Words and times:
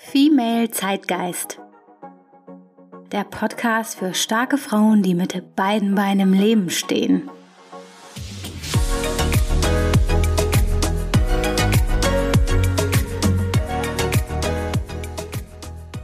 Female 0.00 0.70
Zeitgeist. 0.70 1.58
Der 3.10 3.24
Podcast 3.24 3.98
für 3.98 4.14
starke 4.14 4.56
Frauen, 4.56 5.02
die 5.02 5.14
mit 5.14 5.56
beiden 5.56 5.96
Beinen 5.96 6.20
im 6.20 6.32
Leben 6.32 6.70
stehen. 6.70 7.28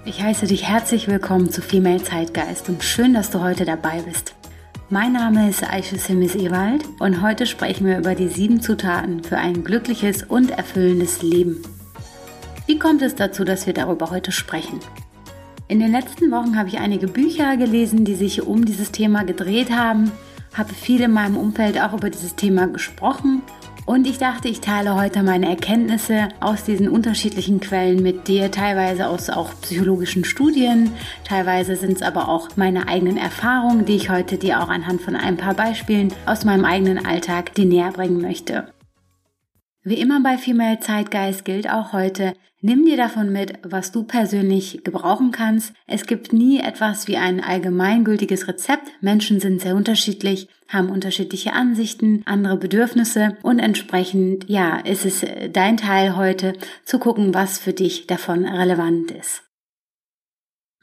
Ich 0.05 0.21
heiße 0.21 0.49
dich 0.49 0.69
herzlich 0.69 1.07
willkommen 1.07 1.51
zu 1.51 1.63
Female 1.63 2.03
Zeitgeist 2.03 2.69
und 2.69 2.83
schön, 2.83 3.15
dass 3.15 3.31
du 3.31 3.41
heute 3.43 3.65
dabei 3.65 4.03
bist. 4.03 4.35
Mein 4.91 5.13
Name 5.13 5.49
ist 5.49 5.63
Aisha 5.63 5.97
Simis 5.97 6.35
Ewald 6.35 6.85
und 6.99 7.23
heute 7.23 7.47
sprechen 7.47 7.87
wir 7.87 7.99
über 7.99 8.17
die 8.17 8.29
sieben 8.29 8.61
Zutaten 8.61 9.23
für 9.23 9.39
ein 9.39 9.63
glückliches 9.63 10.25
und 10.25 10.51
erfüllendes 10.51 11.23
Leben. 11.23 11.63
Wie 12.67 12.79
kommt 12.79 13.03
es 13.03 13.15
dazu, 13.15 13.45
dass 13.45 13.67
wir 13.67 13.75
darüber 13.75 14.11
heute 14.11 14.33
sprechen? 14.33 14.81
In 15.69 15.81
den 15.81 15.93
letzten 15.93 16.31
Wochen 16.31 16.57
habe 16.59 16.71
ich 16.71 16.79
einige 16.79 17.09
Bücher 17.09 17.59
gelesen, 17.59 18.07
die 18.07 18.15
sich 18.15 18.43
um 18.43 18.65
dieses 18.65 18.91
Thema 18.91 19.25
gedreht 19.25 19.71
haben, 19.71 20.11
habe 20.55 20.73
viel 20.73 21.03
in 21.03 21.13
meinem 21.13 21.37
Umfeld 21.37 21.79
auch 21.79 21.93
über 21.93 22.09
dieses 22.09 22.37
Thema 22.37 22.67
gesprochen 22.67 23.43
und 23.87 24.07
ich 24.07 24.17
dachte, 24.17 24.49
ich 24.49 24.63
teile 24.63 24.95
heute 24.95 25.23
meine 25.23 25.47
Erkenntnisse 25.47 26.29
aus 26.41 26.65
diesen 26.65 26.89
unterschiedlichen 26.89 27.61
Quellen 27.61 28.03
mit 28.03 28.29
dir, 28.29 28.51
teilweise 28.51 29.09
aus 29.09 29.29
auch 29.29 29.51
psychologischen 29.61 30.25
Studien, 30.25 30.93
teilweise 31.25 31.77
sind 31.77 31.97
es 31.97 32.03
aber 32.03 32.31
auch 32.31 32.49
meine 32.57 32.89
eigenen 32.89 33.19
Erfahrungen, 33.19 33.85
die 33.85 33.97
ich 33.97 34.09
heute 34.09 34.39
dir 34.39 34.63
auch 34.63 34.69
anhand 34.69 35.03
von 35.03 35.17
ein 35.17 35.37
paar 35.37 35.55
Beispielen 35.55 36.15
aus 36.25 36.47
meinem 36.47 36.65
eigenen 36.65 37.05
Alltag 37.05 37.55
dir 37.55 37.67
näher 37.67 37.93
bringen 37.93 38.23
möchte. 38.23 38.69
Wie 39.87 40.01
immer 40.01 40.23
bei 40.23 40.39
Female 40.39 40.81
Zeitgeist 40.81 41.45
gilt 41.45 41.69
auch 41.69 41.93
heute, 41.93 42.33
nimm 42.63 42.87
dir 42.87 42.97
davon 42.97 43.31
mit, 43.31 43.59
was 43.63 43.93
du 43.93 44.05
persönlich 44.05 44.83
gebrauchen 44.83 45.31
kannst. 45.31 45.75
Es 45.87 46.07
gibt 46.07 46.33
nie 46.33 46.59
etwas 46.59 47.07
wie 47.07 47.19
ein 47.19 47.45
allgemeingültiges 47.45 48.49
Rezept. 48.49 48.91
Menschen 49.03 49.41
sind 49.41 49.61
sehr 49.61 49.77
unterschiedlich, 49.77 50.49
haben 50.69 50.89
unterschiedliche 50.89 51.53
Ansichten, 51.53 52.23
andere 52.25 52.57
Bedürfnisse 52.57 53.37
und 53.43 53.59
entsprechend, 53.59 54.49
ja, 54.49 54.79
ist 54.79 55.05
es 55.05 55.23
dein 55.53 55.77
Teil 55.77 56.17
heute 56.17 56.55
zu 56.87 56.99
gucken, 56.99 57.35
was 57.35 57.59
für 57.59 57.75
dich 57.75 58.07
davon 58.07 58.47
relevant 58.47 59.11
ist. 59.11 59.43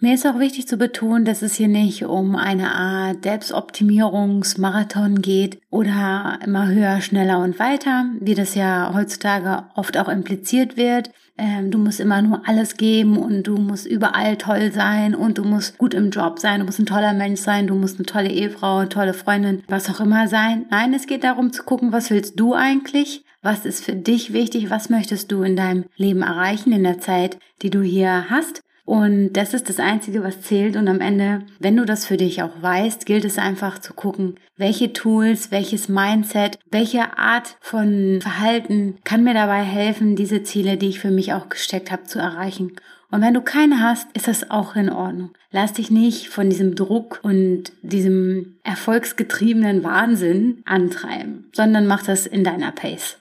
Mir 0.03 0.15
ist 0.15 0.25
auch 0.25 0.39
wichtig 0.39 0.67
zu 0.67 0.77
betonen, 0.77 1.25
dass 1.25 1.43
es 1.43 1.53
hier 1.53 1.67
nicht 1.67 2.05
um 2.05 2.35
eine 2.35 2.73
Art 2.73 3.21
Selbstoptimierungsmarathon 3.21 5.21
geht 5.21 5.61
oder 5.69 6.39
immer 6.43 6.69
höher, 6.69 7.01
schneller 7.01 7.37
und 7.37 7.59
weiter, 7.59 8.07
wie 8.19 8.33
das 8.33 8.55
ja 8.55 8.93
heutzutage 8.95 9.65
oft 9.75 9.99
auch 9.99 10.09
impliziert 10.09 10.75
wird. 10.75 11.11
Ähm, 11.37 11.69
du 11.69 11.77
musst 11.77 11.99
immer 11.99 12.23
nur 12.23 12.41
alles 12.47 12.77
geben 12.77 13.15
und 13.15 13.43
du 13.43 13.57
musst 13.57 13.85
überall 13.85 14.37
toll 14.37 14.71
sein 14.71 15.13
und 15.13 15.37
du 15.37 15.43
musst 15.43 15.77
gut 15.77 15.93
im 15.93 16.09
Job 16.09 16.39
sein, 16.39 16.61
du 16.61 16.65
musst 16.65 16.79
ein 16.79 16.87
toller 16.87 17.13
Mensch 17.13 17.41
sein, 17.41 17.67
du 17.67 17.75
musst 17.75 17.99
eine 17.99 18.07
tolle 18.07 18.31
Ehefrau, 18.31 18.85
tolle 18.85 19.13
Freundin, 19.13 19.61
was 19.67 19.87
auch 19.87 19.99
immer 19.99 20.27
sein. 20.27 20.65
Nein, 20.71 20.95
es 20.95 21.05
geht 21.05 21.23
darum 21.23 21.53
zu 21.53 21.61
gucken, 21.61 21.91
was 21.91 22.09
willst 22.09 22.39
du 22.39 22.55
eigentlich? 22.55 23.23
Was 23.43 23.67
ist 23.67 23.85
für 23.85 23.93
dich 23.93 24.33
wichtig? 24.33 24.71
Was 24.71 24.89
möchtest 24.89 25.31
du 25.31 25.43
in 25.43 25.55
deinem 25.55 25.85
Leben 25.95 26.23
erreichen 26.23 26.71
in 26.71 26.81
der 26.81 26.99
Zeit, 26.99 27.37
die 27.61 27.69
du 27.69 27.83
hier 27.83 28.31
hast? 28.31 28.63
Und 28.85 29.33
das 29.33 29.53
ist 29.53 29.69
das 29.69 29.79
Einzige, 29.79 30.23
was 30.23 30.41
zählt. 30.41 30.75
Und 30.75 30.87
am 30.87 31.01
Ende, 31.01 31.43
wenn 31.59 31.77
du 31.77 31.85
das 31.85 32.05
für 32.05 32.17
dich 32.17 32.41
auch 32.41 32.61
weißt, 32.61 33.05
gilt 33.05 33.25
es 33.25 33.37
einfach 33.37 33.79
zu 33.79 33.93
gucken, 33.93 34.35
welche 34.57 34.93
Tools, 34.93 35.51
welches 35.51 35.87
Mindset, 35.89 36.59
welche 36.71 37.17
Art 37.17 37.57
von 37.61 38.19
Verhalten 38.21 38.97
kann 39.03 39.23
mir 39.23 39.33
dabei 39.33 39.63
helfen, 39.63 40.15
diese 40.15 40.43
Ziele, 40.43 40.77
die 40.77 40.89
ich 40.89 40.99
für 40.99 41.11
mich 41.11 41.33
auch 41.33 41.49
gesteckt 41.49 41.91
habe, 41.91 42.03
zu 42.03 42.19
erreichen. 42.19 42.73
Und 43.11 43.21
wenn 43.21 43.33
du 43.33 43.41
keine 43.41 43.81
hast, 43.81 44.07
ist 44.15 44.29
das 44.29 44.49
auch 44.49 44.75
in 44.75 44.89
Ordnung. 44.89 45.31
Lass 45.51 45.73
dich 45.73 45.91
nicht 45.91 46.29
von 46.29 46.49
diesem 46.49 46.75
Druck 46.75 47.19
und 47.23 47.73
diesem 47.81 48.55
erfolgsgetriebenen 48.63 49.83
Wahnsinn 49.83 50.61
antreiben, 50.65 51.49
sondern 51.53 51.87
mach 51.87 52.03
das 52.03 52.25
in 52.25 52.45
deiner 52.45 52.71
Pace. 52.71 53.17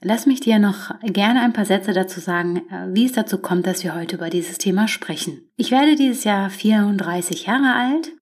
Lass 0.00 0.26
mich 0.26 0.40
dir 0.40 0.60
noch 0.60 0.94
gerne 1.02 1.42
ein 1.42 1.52
paar 1.52 1.64
Sätze 1.64 1.92
dazu 1.92 2.20
sagen, 2.20 2.62
äh, 2.70 2.94
wie 2.94 3.06
es 3.06 3.12
dazu 3.12 3.38
kommt, 3.38 3.66
dass 3.66 3.82
wir 3.82 3.96
heute 3.96 4.16
über 4.16 4.30
dieses 4.30 4.58
Thema 4.58 4.86
sprechen. 4.86 5.40
Ich 5.56 5.72
werde 5.72 5.96
dieses 5.96 6.22
Jahr 6.22 6.50
34 6.50 7.46
Jahre 7.46 7.74
alt 7.74 8.12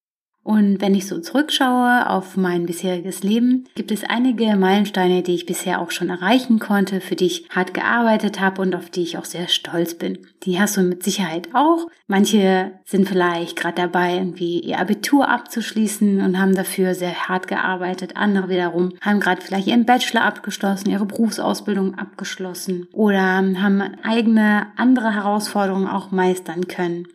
und 0.46 0.80
wenn 0.80 0.94
ich 0.94 1.08
so 1.08 1.18
zurückschaue 1.18 2.08
auf 2.08 2.36
mein 2.36 2.66
bisheriges 2.66 3.24
Leben, 3.24 3.64
gibt 3.74 3.90
es 3.90 4.04
einige 4.04 4.54
Meilensteine, 4.54 5.24
die 5.24 5.34
ich 5.34 5.44
bisher 5.44 5.80
auch 5.80 5.90
schon 5.90 6.08
erreichen 6.08 6.60
konnte, 6.60 7.00
für 7.00 7.16
die 7.16 7.26
ich 7.26 7.48
hart 7.50 7.74
gearbeitet 7.74 8.40
habe 8.40 8.62
und 8.62 8.76
auf 8.76 8.88
die 8.88 9.02
ich 9.02 9.18
auch 9.18 9.24
sehr 9.24 9.48
stolz 9.48 9.94
bin. 9.94 10.18
Die 10.44 10.60
hast 10.60 10.76
du 10.76 10.82
mit 10.82 11.02
Sicherheit 11.02 11.48
auch. 11.52 11.88
Manche 12.06 12.70
sind 12.84 13.08
vielleicht 13.08 13.56
gerade 13.56 13.74
dabei, 13.74 14.18
irgendwie 14.18 14.60
ihr 14.60 14.78
Abitur 14.78 15.28
abzuschließen 15.28 16.20
und 16.20 16.38
haben 16.38 16.54
dafür 16.54 16.94
sehr 16.94 17.28
hart 17.28 17.48
gearbeitet. 17.48 18.16
Andere 18.16 18.48
wiederum 18.48 18.92
haben 19.00 19.18
gerade 19.18 19.42
vielleicht 19.42 19.66
ihren 19.66 19.84
Bachelor 19.84 20.22
abgeschlossen, 20.22 20.90
ihre 20.90 21.06
Berufsausbildung 21.06 21.98
abgeschlossen 21.98 22.86
oder 22.92 23.20
haben 23.20 23.82
eigene 24.04 24.68
andere 24.76 25.12
Herausforderungen 25.12 25.88
auch 25.88 26.12
meistern 26.12 26.68
können. 26.68 27.08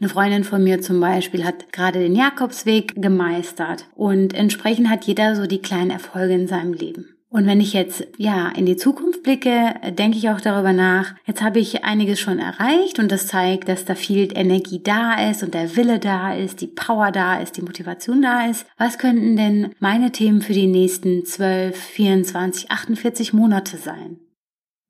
Eine 0.00 0.08
Freundin 0.08 0.44
von 0.44 0.64
mir 0.64 0.80
zum 0.80 0.98
Beispiel 0.98 1.44
hat 1.44 1.74
gerade 1.74 1.98
den 1.98 2.14
Jakobsweg 2.14 2.94
gemeistert 3.02 3.84
und 3.94 4.32
entsprechend 4.32 4.88
hat 4.88 5.04
jeder 5.04 5.36
so 5.36 5.46
die 5.46 5.60
kleinen 5.60 5.90
Erfolge 5.90 6.32
in 6.32 6.48
seinem 6.48 6.72
Leben. 6.72 7.16
Und 7.28 7.46
wenn 7.46 7.60
ich 7.60 7.74
jetzt 7.74 8.08
ja 8.16 8.48
in 8.48 8.64
die 8.64 8.78
Zukunft 8.78 9.22
blicke, 9.22 9.74
denke 9.90 10.16
ich 10.16 10.30
auch 10.30 10.40
darüber 10.40 10.72
nach. 10.72 11.14
Jetzt 11.26 11.42
habe 11.42 11.58
ich 11.58 11.84
einiges 11.84 12.18
schon 12.18 12.38
erreicht 12.38 12.98
und 12.98 13.12
das 13.12 13.26
zeigt, 13.26 13.68
dass 13.68 13.84
da 13.84 13.94
viel 13.94 14.30
Energie 14.34 14.82
da 14.82 15.28
ist 15.30 15.42
und 15.42 15.52
der 15.52 15.76
Wille 15.76 15.98
da 15.98 16.32
ist, 16.32 16.62
die 16.62 16.66
Power 16.66 17.12
da 17.12 17.38
ist, 17.38 17.58
die 17.58 17.62
Motivation 17.62 18.22
da 18.22 18.46
ist. 18.46 18.64
Was 18.78 18.96
könnten 18.96 19.36
denn 19.36 19.74
meine 19.80 20.12
Themen 20.12 20.40
für 20.40 20.54
die 20.54 20.66
nächsten 20.66 21.26
12, 21.26 21.76
24, 21.76 22.70
48 22.70 23.32
Monate 23.34 23.76
sein? 23.76 24.18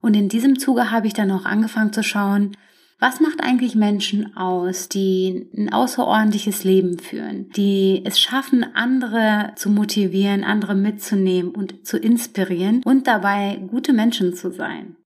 Und 0.01 0.17
in 0.17 0.29
diesem 0.29 0.57
Zuge 0.59 0.93
habe 0.93 1.09
ich 1.09 1.15
dann 1.15 1.33
auch 1.33 1.45
angefangen 1.45 1.93
zu 1.93 2.05
schauen, 2.05 2.57
was 3.01 3.19
macht 3.21 3.43
eigentlich 3.43 3.75
Menschen 3.75 4.37
aus, 4.37 4.89
die 4.91 5.49
ein 5.57 5.73
außerordentliches 5.73 6.65
Leben 6.65 6.99
führen, 6.99 7.49
die 7.57 8.03
es 8.05 8.21
schaffen, 8.21 8.65
andere 8.75 9.53
zu 9.57 9.71
motivieren, 9.71 10.45
andere 10.45 10.75
mitzunehmen 10.75 11.51
und 11.53 11.87
zu 11.87 11.97
inspirieren 11.97 12.83
und 12.85 13.07
dabei 13.07 13.59
gute 13.71 13.95
Menschen 13.95 14.35
zu 14.35 14.53
sein? 14.53 14.97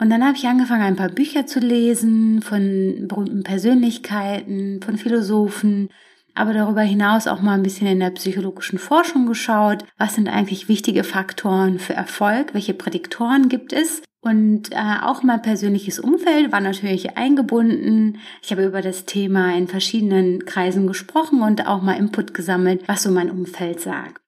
Und 0.00 0.10
dann 0.10 0.24
habe 0.24 0.36
ich 0.36 0.46
angefangen, 0.46 0.82
ein 0.82 0.96
paar 0.96 1.10
Bücher 1.10 1.46
zu 1.46 1.60
lesen 1.60 2.42
von 2.42 3.06
berühmten 3.06 3.42
Persönlichkeiten, 3.44 4.80
von 4.82 4.96
Philosophen, 4.96 5.90
aber 6.34 6.52
darüber 6.52 6.80
hinaus 6.80 7.28
auch 7.28 7.40
mal 7.40 7.54
ein 7.54 7.62
bisschen 7.62 7.86
in 7.86 8.00
der 8.00 8.10
psychologischen 8.10 8.78
Forschung 8.78 9.26
geschaut. 9.26 9.84
Was 9.98 10.14
sind 10.16 10.28
eigentlich 10.28 10.68
wichtige 10.68 11.04
Faktoren 11.04 11.78
für 11.78 11.94
Erfolg? 11.94 12.54
Welche 12.54 12.74
Prädiktoren 12.74 13.48
gibt 13.48 13.72
es? 13.72 14.02
Und 14.24 14.72
äh, 14.72 15.02
auch 15.02 15.22
mein 15.22 15.42
persönliches 15.42 15.98
Umfeld 15.98 16.50
war 16.50 16.62
natürlich 16.62 17.18
eingebunden. 17.18 18.20
Ich 18.42 18.52
habe 18.52 18.64
über 18.64 18.80
das 18.80 19.04
Thema 19.04 19.54
in 19.54 19.68
verschiedenen 19.68 20.46
Kreisen 20.46 20.86
gesprochen 20.86 21.42
und 21.42 21.66
auch 21.66 21.82
mal 21.82 21.98
Input 21.98 22.32
gesammelt, 22.32 22.84
was 22.86 23.02
so 23.02 23.10
mein 23.10 23.30
Umfeld 23.30 23.80
sagt. 23.80 24.22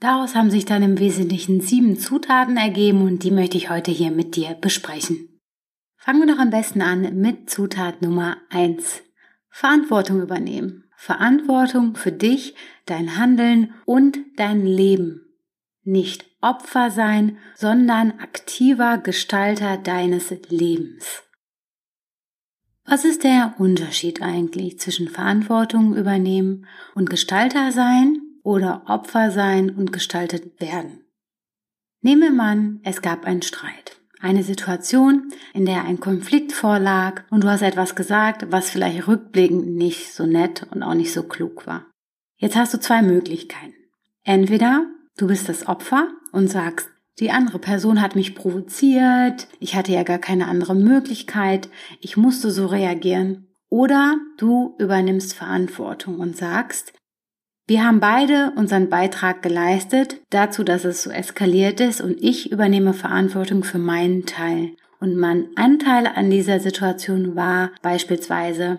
Daraus 0.00 0.34
haben 0.34 0.50
sich 0.50 0.64
dann 0.64 0.82
im 0.82 0.98
Wesentlichen 0.98 1.60
sieben 1.60 1.96
Zutaten 1.96 2.56
ergeben 2.56 3.02
und 3.02 3.22
die 3.22 3.30
möchte 3.30 3.56
ich 3.56 3.70
heute 3.70 3.92
hier 3.92 4.10
mit 4.10 4.34
dir 4.34 4.56
besprechen. 4.60 5.40
Fangen 5.96 6.26
wir 6.26 6.34
doch 6.34 6.40
am 6.40 6.50
besten 6.50 6.82
an 6.82 7.20
mit 7.20 7.48
Zutat 7.48 8.02
Nummer 8.02 8.38
eins: 8.50 9.02
Verantwortung 9.50 10.20
übernehmen. 10.20 10.90
Verantwortung 10.96 11.94
für 11.94 12.10
dich, 12.10 12.56
dein 12.86 13.16
Handeln 13.16 13.72
und 13.84 14.18
dein 14.36 14.66
Leben 14.66 15.27
nicht 15.88 16.26
Opfer 16.40 16.90
sein, 16.90 17.38
sondern 17.56 18.12
aktiver 18.20 18.98
Gestalter 18.98 19.76
deines 19.76 20.30
Lebens. 20.48 21.24
Was 22.84 23.04
ist 23.04 23.24
der 23.24 23.54
Unterschied 23.58 24.22
eigentlich 24.22 24.78
zwischen 24.78 25.08
Verantwortung 25.08 25.94
übernehmen 25.94 26.66
und 26.94 27.10
Gestalter 27.10 27.72
sein 27.72 28.18
oder 28.42 28.84
Opfer 28.86 29.30
sein 29.30 29.70
und 29.70 29.92
gestaltet 29.92 30.60
werden? 30.60 31.04
Nehme 32.00 32.30
man, 32.30 32.80
es 32.84 33.02
gab 33.02 33.24
einen 33.24 33.42
Streit. 33.42 34.00
Eine 34.20 34.42
Situation, 34.42 35.30
in 35.52 35.64
der 35.64 35.84
ein 35.84 36.00
Konflikt 36.00 36.52
vorlag 36.52 37.22
und 37.30 37.44
du 37.44 37.48
hast 37.48 37.62
etwas 37.62 37.94
gesagt, 37.94 38.46
was 38.50 38.70
vielleicht 38.70 39.06
rückblickend 39.06 39.76
nicht 39.76 40.12
so 40.12 40.26
nett 40.26 40.66
und 40.70 40.82
auch 40.82 40.94
nicht 40.94 41.12
so 41.12 41.24
klug 41.24 41.66
war. 41.66 41.86
Jetzt 42.36 42.56
hast 42.56 42.72
du 42.72 42.80
zwei 42.80 43.02
Möglichkeiten. 43.02 43.74
Entweder 44.24 44.86
Du 45.18 45.26
bist 45.26 45.48
das 45.48 45.66
Opfer 45.66 46.08
und 46.30 46.48
sagst, 46.48 46.88
die 47.18 47.32
andere 47.32 47.58
Person 47.58 48.00
hat 48.00 48.14
mich 48.14 48.36
provoziert, 48.36 49.48
ich 49.58 49.74
hatte 49.74 49.90
ja 49.90 50.04
gar 50.04 50.18
keine 50.18 50.46
andere 50.46 50.76
Möglichkeit, 50.76 51.68
ich 52.00 52.16
musste 52.16 52.52
so 52.52 52.66
reagieren. 52.66 53.48
Oder 53.68 54.14
du 54.38 54.76
übernimmst 54.78 55.34
Verantwortung 55.34 56.20
und 56.20 56.36
sagst, 56.36 56.92
wir 57.66 57.84
haben 57.84 57.98
beide 57.98 58.52
unseren 58.56 58.88
Beitrag 58.88 59.42
geleistet 59.42 60.20
dazu, 60.30 60.62
dass 60.62 60.84
es 60.84 61.02
so 61.02 61.10
eskaliert 61.10 61.80
ist 61.80 62.00
und 62.00 62.22
ich 62.22 62.52
übernehme 62.52 62.94
Verantwortung 62.94 63.64
für 63.64 63.78
meinen 63.78 64.24
Teil. 64.24 64.76
Und 65.00 65.16
mein 65.16 65.48
Anteil 65.56 66.06
an 66.06 66.30
dieser 66.30 66.60
Situation 66.60 67.34
war 67.34 67.72
beispielsweise, 67.82 68.76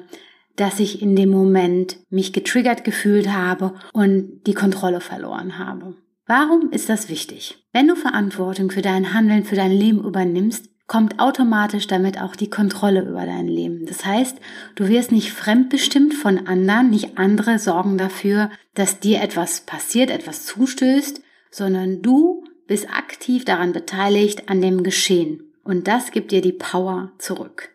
dass 0.55 0.79
ich 0.79 1.01
in 1.01 1.17
dem 1.17 1.29
Moment 1.29 1.97
mich 2.09 2.31
getriggert 2.31 2.85
gefühlt 2.85 3.31
habe 3.31 3.75
und 3.91 4.47
die 4.47 4.53
Kontrolle 4.53 5.01
verloren 5.01 5.59
habe. 5.59 5.95
Warum 6.29 6.69
ist 6.69 6.89
das 6.89 7.09
wichtig? 7.09 7.57
Wenn 7.73 7.87
du 7.87 7.95
Verantwortung 7.95 8.69
für 8.69 8.83
dein 8.83 9.15
Handeln, 9.15 9.45
für 9.45 9.55
dein 9.55 9.71
Leben 9.71 10.05
übernimmst, 10.05 10.69
kommt 10.85 11.19
automatisch 11.19 11.87
damit 11.87 12.21
auch 12.21 12.35
die 12.35 12.51
Kontrolle 12.51 13.01
über 13.01 13.25
dein 13.25 13.47
Leben. 13.47 13.87
Das 13.87 14.05
heißt, 14.05 14.37
du 14.75 14.87
wirst 14.87 15.11
nicht 15.11 15.31
fremdbestimmt 15.33 16.13
von 16.13 16.45
anderen, 16.45 16.91
nicht 16.91 17.17
andere 17.17 17.57
sorgen 17.57 17.97
dafür, 17.97 18.51
dass 18.75 18.99
dir 18.99 19.23
etwas 19.23 19.61
passiert, 19.61 20.11
etwas 20.11 20.45
zustößt, 20.45 21.19
sondern 21.49 22.03
du 22.03 22.43
bist 22.67 22.87
aktiv 22.91 23.43
daran 23.43 23.73
beteiligt 23.73 24.49
an 24.49 24.61
dem 24.61 24.83
Geschehen. 24.83 25.51
Und 25.63 25.87
das 25.87 26.11
gibt 26.11 26.31
dir 26.31 26.41
die 26.41 26.53
Power 26.53 27.11
zurück. 27.17 27.69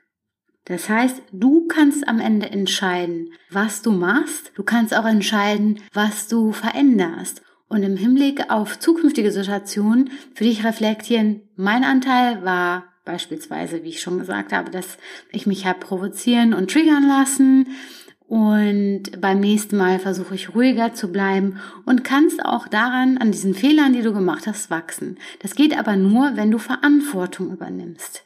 Das 0.66 0.88
heißt, 0.88 1.22
du 1.32 1.66
kannst 1.66 2.06
am 2.06 2.20
Ende 2.20 2.50
entscheiden, 2.50 3.32
was 3.50 3.82
du 3.82 3.90
machst. 3.90 4.52
Du 4.54 4.62
kannst 4.62 4.96
auch 4.96 5.06
entscheiden, 5.06 5.80
was 5.92 6.28
du 6.28 6.52
veränderst. 6.52 7.42
Und 7.74 7.82
im 7.82 7.96
Hinblick 7.96 8.52
auf 8.52 8.78
zukünftige 8.78 9.32
Situationen 9.32 10.10
für 10.32 10.44
dich 10.44 10.64
reflektieren, 10.64 11.40
mein 11.56 11.82
Anteil 11.82 12.44
war 12.44 12.84
beispielsweise, 13.04 13.82
wie 13.82 13.88
ich 13.88 14.00
schon 14.00 14.20
gesagt 14.20 14.52
habe, 14.52 14.70
dass 14.70 14.96
ich 15.32 15.44
mich 15.48 15.66
habe 15.66 15.80
provozieren 15.80 16.54
und 16.54 16.70
triggern 16.70 17.08
lassen. 17.08 17.66
Und 18.28 19.20
beim 19.20 19.40
nächsten 19.40 19.76
Mal 19.76 19.98
versuche 19.98 20.36
ich 20.36 20.54
ruhiger 20.54 20.94
zu 20.94 21.10
bleiben 21.10 21.58
und 21.84 22.04
kannst 22.04 22.44
auch 22.44 22.68
daran, 22.68 23.18
an 23.18 23.32
diesen 23.32 23.54
Fehlern, 23.54 23.92
die 23.92 24.02
du 24.02 24.12
gemacht 24.12 24.46
hast, 24.46 24.70
wachsen. 24.70 25.18
Das 25.40 25.56
geht 25.56 25.76
aber 25.76 25.96
nur, 25.96 26.36
wenn 26.36 26.52
du 26.52 26.58
Verantwortung 26.58 27.50
übernimmst. 27.50 28.22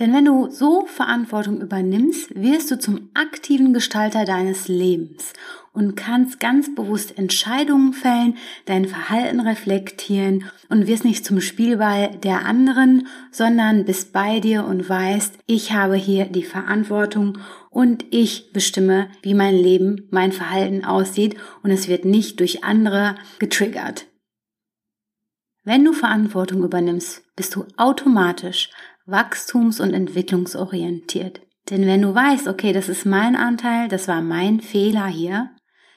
Denn 0.00 0.12
wenn 0.12 0.24
du 0.24 0.50
so 0.50 0.86
Verantwortung 0.86 1.60
übernimmst, 1.60 2.34
wirst 2.34 2.68
du 2.70 2.78
zum 2.78 3.10
aktiven 3.14 3.72
Gestalter 3.72 4.24
deines 4.24 4.66
Lebens 4.66 5.32
und 5.72 5.94
kannst 5.94 6.40
ganz 6.40 6.74
bewusst 6.74 7.16
Entscheidungen 7.16 7.92
fällen, 7.92 8.36
dein 8.64 8.86
Verhalten 8.86 9.38
reflektieren 9.38 10.44
und 10.68 10.88
wirst 10.88 11.04
nicht 11.04 11.24
zum 11.24 11.40
Spielball 11.40 12.16
der 12.18 12.44
anderen, 12.44 13.06
sondern 13.30 13.84
bist 13.84 14.12
bei 14.12 14.40
dir 14.40 14.64
und 14.64 14.88
weißt, 14.88 15.38
ich 15.46 15.72
habe 15.72 15.94
hier 15.94 16.24
die 16.24 16.44
Verantwortung 16.44 17.38
und 17.70 18.04
ich 18.10 18.52
bestimme, 18.52 19.08
wie 19.22 19.34
mein 19.34 19.54
Leben, 19.54 20.08
mein 20.10 20.32
Verhalten 20.32 20.84
aussieht 20.84 21.36
und 21.62 21.70
es 21.70 21.86
wird 21.86 22.04
nicht 22.04 22.40
durch 22.40 22.64
andere 22.64 23.14
getriggert. 23.38 24.06
Wenn 25.62 25.84
du 25.84 25.92
Verantwortung 25.92 26.62
übernimmst, 26.62 27.22
bist 27.36 27.54
du 27.56 27.64
automatisch 27.76 28.70
wachstums- 29.06 29.80
und 29.80 29.92
entwicklungsorientiert. 29.94 31.40
Denn 31.70 31.86
wenn 31.86 32.02
du 32.02 32.14
weißt, 32.14 32.48
okay, 32.48 32.72
das 32.72 32.88
ist 32.88 33.06
mein 33.06 33.36
Anteil, 33.36 33.88
das 33.88 34.08
war 34.08 34.20
mein 34.20 34.60
Fehler 34.60 35.06
hier, 35.06 35.50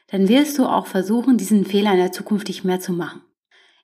dann 0.10 0.30
wirst 0.30 0.58
du 0.58 0.66
auch 0.66 0.88
versuchen, 0.88 1.38
diesen 1.38 1.66
Fehler 1.66 1.92
in 1.92 1.98
der 1.98 2.12
Zukunft 2.12 2.48
nicht 2.48 2.64
mehr 2.64 2.80
zu 2.80 2.94
machen. 2.94 3.22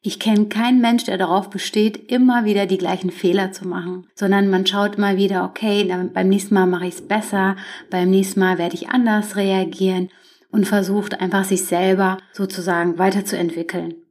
Ich 0.06 0.20
kenne 0.20 0.48
keinen 0.48 0.82
Mensch, 0.82 1.06
der 1.06 1.18
darauf 1.18 1.50
besteht, 1.50 2.12
immer 2.12 2.44
wieder 2.44 2.66
die 2.66 2.78
gleichen 2.78 3.10
Fehler 3.10 3.54
zu 3.54 3.66
machen, 3.66 4.06
sondern 4.16 4.50
man 4.50 4.66
schaut 4.66 4.96
immer 4.96 5.16
wieder, 5.16 5.46
okay, 5.46 5.90
beim 6.14 6.28
nächsten 6.28 6.54
Mal 6.54 6.66
mache 6.66 6.88
ich 6.88 6.96
es 6.96 7.08
besser, 7.08 7.56
beim 7.90 8.10
nächsten 8.10 8.42
Mal 8.42 8.58
werde 8.58 8.76
ich 8.76 8.90
anders 8.90 9.38
reagieren 9.38 10.10
und 10.52 10.68
versucht 10.68 11.22
einfach 11.22 11.46
sich 11.46 11.66
selber 11.66 12.18
sozusagen 12.34 12.98
weiterzuentwickeln. 12.98 14.03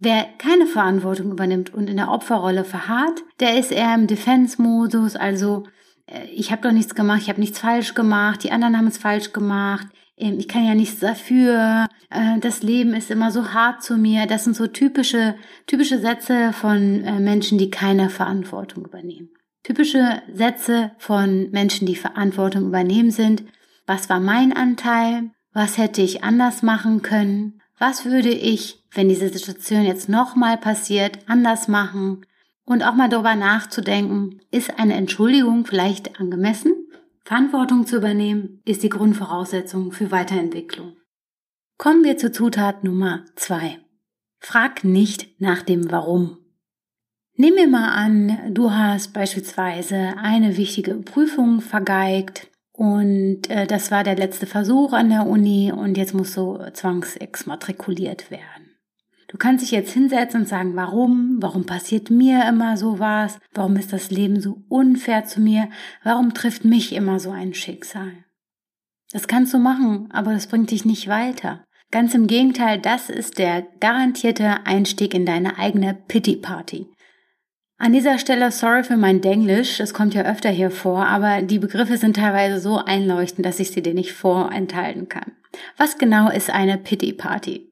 Wer 0.00 0.26
keine 0.38 0.66
Verantwortung 0.66 1.32
übernimmt 1.32 1.74
und 1.74 1.90
in 1.90 1.96
der 1.96 2.10
Opferrolle 2.10 2.64
verharrt, 2.64 3.24
der 3.40 3.58
ist 3.58 3.72
eher 3.72 3.94
im 3.94 4.06
Defense-Modus, 4.06 5.16
also 5.16 5.64
äh, 6.06 6.24
ich 6.32 6.52
habe 6.52 6.62
doch 6.62 6.72
nichts 6.72 6.94
gemacht, 6.94 7.22
ich 7.22 7.28
habe 7.28 7.40
nichts 7.40 7.58
falsch 7.58 7.94
gemacht, 7.94 8.44
die 8.44 8.52
anderen 8.52 8.76
haben 8.76 8.86
es 8.86 8.98
falsch 8.98 9.32
gemacht, 9.32 9.88
ähm, 10.18 10.38
ich 10.38 10.48
kann 10.48 10.64
ja 10.64 10.74
nichts 10.74 11.00
dafür, 11.00 11.88
äh, 12.10 12.38
das 12.40 12.62
Leben 12.62 12.94
ist 12.94 13.10
immer 13.10 13.30
so 13.30 13.52
hart 13.52 13.82
zu 13.82 13.96
mir. 13.96 14.26
Das 14.26 14.44
sind 14.44 14.56
so 14.56 14.66
typische, 14.66 15.36
typische 15.66 15.98
Sätze 15.98 16.52
von 16.52 17.04
äh, 17.04 17.20
Menschen, 17.20 17.58
die 17.58 17.70
keine 17.70 18.10
Verantwortung 18.10 18.84
übernehmen. 18.84 19.30
Typische 19.62 20.22
Sätze 20.32 20.92
von 20.98 21.50
Menschen, 21.50 21.86
die 21.86 21.96
Verantwortung 21.96 22.66
übernehmen 22.66 23.10
sind, 23.10 23.44
was 23.86 24.08
war 24.08 24.20
mein 24.20 24.52
Anteil, 24.52 25.30
was 25.52 25.78
hätte 25.78 26.02
ich 26.02 26.22
anders 26.24 26.62
machen 26.62 27.02
können, 27.02 27.57
was 27.78 28.04
würde 28.04 28.30
ich, 28.30 28.82
wenn 28.92 29.08
diese 29.08 29.28
Situation 29.28 29.84
jetzt 29.84 30.08
nochmal 30.08 30.58
passiert, 30.58 31.18
anders 31.26 31.68
machen? 31.68 32.26
Und 32.64 32.82
auch 32.82 32.94
mal 32.94 33.08
darüber 33.08 33.34
nachzudenken, 33.34 34.40
ist 34.50 34.78
eine 34.78 34.94
Entschuldigung 34.94 35.64
vielleicht 35.64 36.20
angemessen? 36.20 36.74
Verantwortung 37.24 37.86
zu 37.86 37.96
übernehmen 37.96 38.60
ist 38.64 38.82
die 38.82 38.88
Grundvoraussetzung 38.88 39.92
für 39.92 40.10
Weiterentwicklung. 40.10 40.96
Kommen 41.78 42.04
wir 42.04 42.16
zur 42.16 42.32
Zutat 42.32 42.84
Nummer 42.84 43.24
zwei. 43.36 43.78
Frag 44.40 44.84
nicht 44.84 45.40
nach 45.40 45.62
dem 45.62 45.90
Warum. 45.90 46.38
Nehmen 47.36 47.56
wir 47.56 47.68
mal 47.68 47.90
an, 47.90 48.52
du 48.52 48.72
hast 48.72 49.12
beispielsweise 49.12 50.14
eine 50.18 50.56
wichtige 50.56 50.94
Prüfung 50.94 51.60
vergeigt 51.60 52.48
und 52.78 53.50
äh, 53.50 53.66
das 53.66 53.90
war 53.90 54.04
der 54.04 54.14
letzte 54.14 54.46
Versuch 54.46 54.92
an 54.92 55.10
der 55.10 55.26
Uni 55.26 55.72
und 55.72 55.96
jetzt 55.96 56.14
musst 56.14 56.36
du 56.36 56.60
zwangsexmatrikuliert 56.72 58.30
werden. 58.30 58.76
Du 59.26 59.36
kannst 59.36 59.64
dich 59.64 59.72
jetzt 59.72 59.90
hinsetzen 59.90 60.42
und 60.42 60.46
sagen, 60.46 60.76
warum? 60.76 61.38
Warum 61.40 61.66
passiert 61.66 62.08
mir 62.08 62.48
immer 62.48 62.76
sowas? 62.76 63.40
Warum 63.52 63.74
ist 63.74 63.92
das 63.92 64.12
Leben 64.12 64.40
so 64.40 64.62
unfair 64.68 65.24
zu 65.24 65.40
mir? 65.40 65.68
Warum 66.04 66.34
trifft 66.34 66.64
mich 66.64 66.92
immer 66.92 67.18
so 67.18 67.32
ein 67.32 67.52
Schicksal? 67.52 68.12
Das 69.10 69.26
kannst 69.26 69.52
du 69.52 69.58
machen, 69.58 70.08
aber 70.12 70.32
das 70.32 70.46
bringt 70.46 70.70
dich 70.70 70.84
nicht 70.84 71.08
weiter. 71.08 71.64
Ganz 71.90 72.14
im 72.14 72.28
Gegenteil, 72.28 72.78
das 72.78 73.10
ist 73.10 73.38
der 73.38 73.66
garantierte 73.80 74.66
Einstieg 74.66 75.14
in 75.14 75.26
deine 75.26 75.58
eigene 75.58 75.94
Pity 75.94 76.36
Party. 76.36 76.86
An 77.80 77.92
dieser 77.92 78.18
Stelle 78.18 78.50
sorry 78.50 78.82
für 78.82 78.96
mein 78.96 79.20
Denglisch, 79.20 79.78
das 79.78 79.94
kommt 79.94 80.12
ja 80.12 80.22
öfter 80.22 80.50
hier 80.50 80.72
vor, 80.72 81.06
aber 81.06 81.42
die 81.42 81.60
Begriffe 81.60 81.96
sind 81.96 82.16
teilweise 82.16 82.58
so 82.58 82.78
einleuchtend, 82.78 83.46
dass 83.46 83.60
ich 83.60 83.70
sie 83.70 83.82
dir 83.82 83.94
nicht 83.94 84.12
vorenthalten 84.12 85.08
kann. 85.08 85.32
Was 85.76 85.96
genau 85.96 86.28
ist 86.28 86.50
eine 86.50 86.76
Pity 86.76 87.12
Party? 87.12 87.70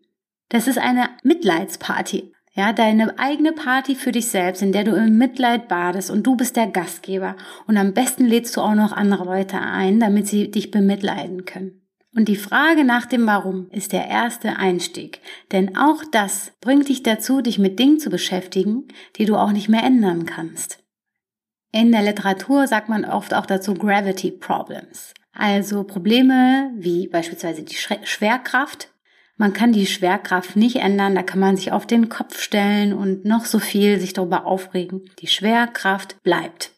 Das 0.48 0.68
ist 0.68 0.78
eine 0.78 1.08
Mitleidsparty. 1.24 2.32
Ja, 2.54 2.72
deine 2.72 3.18
eigene 3.18 3.52
Party 3.52 3.96
für 3.96 4.12
dich 4.12 4.28
selbst, 4.28 4.62
in 4.62 4.72
der 4.72 4.84
du 4.84 4.92
im 4.92 5.18
Mitleid 5.18 5.66
badest 5.66 6.10
und 6.10 6.22
du 6.22 6.36
bist 6.36 6.56
der 6.56 6.68
Gastgeber. 6.68 7.36
Und 7.66 7.76
am 7.76 7.92
besten 7.92 8.24
lädst 8.24 8.56
du 8.56 8.60
auch 8.60 8.74
noch 8.74 8.92
andere 8.92 9.24
Leute 9.24 9.60
ein, 9.60 9.98
damit 9.98 10.28
sie 10.28 10.50
dich 10.50 10.70
bemitleiden 10.70 11.44
können. 11.44 11.85
Und 12.16 12.28
die 12.28 12.36
Frage 12.36 12.82
nach 12.82 13.04
dem 13.04 13.26
Warum 13.26 13.68
ist 13.72 13.92
der 13.92 14.08
erste 14.08 14.56
Einstieg. 14.56 15.20
Denn 15.52 15.76
auch 15.76 16.02
das 16.10 16.52
bringt 16.62 16.88
dich 16.88 17.02
dazu, 17.02 17.42
dich 17.42 17.58
mit 17.58 17.78
Dingen 17.78 18.00
zu 18.00 18.08
beschäftigen, 18.08 18.88
die 19.16 19.26
du 19.26 19.36
auch 19.36 19.52
nicht 19.52 19.68
mehr 19.68 19.82
ändern 19.82 20.24
kannst. 20.24 20.82
In 21.72 21.92
der 21.92 22.00
Literatur 22.00 22.66
sagt 22.66 22.88
man 22.88 23.04
oft 23.04 23.34
auch 23.34 23.44
dazu 23.44 23.74
Gravity 23.74 24.30
Problems. 24.30 25.12
Also 25.32 25.84
Probleme 25.84 26.70
wie 26.74 27.06
beispielsweise 27.06 27.62
die 27.62 27.76
Schwerkraft. 27.76 28.88
Man 29.36 29.52
kann 29.52 29.72
die 29.72 29.84
Schwerkraft 29.84 30.56
nicht 30.56 30.76
ändern, 30.76 31.14
da 31.14 31.22
kann 31.22 31.40
man 31.40 31.58
sich 31.58 31.70
auf 31.70 31.86
den 31.86 32.08
Kopf 32.08 32.40
stellen 32.40 32.94
und 32.94 33.26
noch 33.26 33.44
so 33.44 33.58
viel 33.58 34.00
sich 34.00 34.14
darüber 34.14 34.46
aufregen. 34.46 35.02
Die 35.18 35.26
Schwerkraft 35.26 36.22
bleibt. 36.22 36.72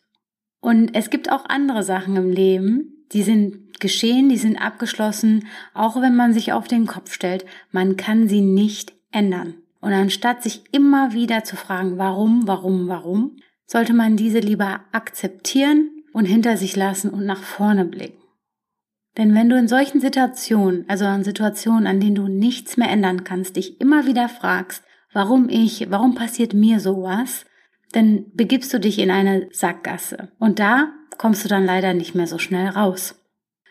Und 0.61 0.97
es 0.97 1.11
gibt 1.11 1.31
auch 1.31 1.45
andere 1.45 1.85
Sachen 1.85 2.17
im 2.17 2.33
Leben, 2.33 2.98
die 3.13 3.23
sind 3.23 3.81
geschehen, 3.81 4.29
die 4.29 4.37
sind 4.37 4.57
abgeschlossen, 4.57 5.47
auch 5.75 6.01
wenn 6.01 6.17
man 6.17 6.33
sich 6.33 6.53
auf 6.53 6.69
den 6.69 6.87
Kopf 6.87 7.13
stellt, 7.13 7.45
man 7.71 7.97
kann 7.97 8.29
sie 8.29 8.41
nicht 8.41 8.93
ändern. 9.13 9.55
Und 9.81 9.93
anstatt 9.93 10.43
sich 10.43 10.65
immer 10.73 11.13
wieder 11.13 11.45
zu 11.45 11.57
fragen, 11.57 11.99
warum, 11.99 12.47
warum, 12.47 12.89
warum, 12.89 13.37
sollte 13.67 13.93
man 13.93 14.17
diese 14.17 14.41
lieber 14.41 14.81
akzeptieren 14.93 15.91
und 16.13 16.25
hinter 16.25 16.57
sich 16.57 16.75
lassen 16.75 17.11
und 17.11 17.25
nach 17.27 17.43
vorne 17.43 17.85
blicken. 17.85 18.19
Denn 19.17 19.35
wenn 19.35 19.49
du 19.49 19.57
in 19.57 19.69
solchen 19.69 20.01
Situationen, 20.01 20.85
also 20.89 21.05
an 21.05 21.25
Situationen, 21.25 21.87
an 21.87 22.01
denen 22.01 22.15
du 22.15 22.29
nichts 22.29 22.77
mehr 22.77 22.91
ändern 22.91 23.25
kannst, 23.25 23.57
dich 23.57 23.81
immer 23.81 24.07
wieder 24.07 24.29
fragst, 24.29 24.83
warum 25.13 25.49
ich, 25.49 25.91
warum 25.91 26.15
passiert 26.15 26.55
mir 26.55 26.81
sowas, 26.81 27.45
dann 27.93 28.27
begibst 28.35 28.73
du 28.73 28.79
dich 28.81 28.99
in 28.99 29.11
eine 29.11 29.49
Sackgasse. 29.53 30.31
Und 30.39 30.59
da 30.59 30.93
kommst 31.19 31.45
du 31.45 31.49
dann 31.49 31.67
leider 31.67 31.93
nicht 31.93 32.15
mehr 32.15 32.27
so 32.27 32.39
schnell 32.39 32.69
raus. 32.69 33.17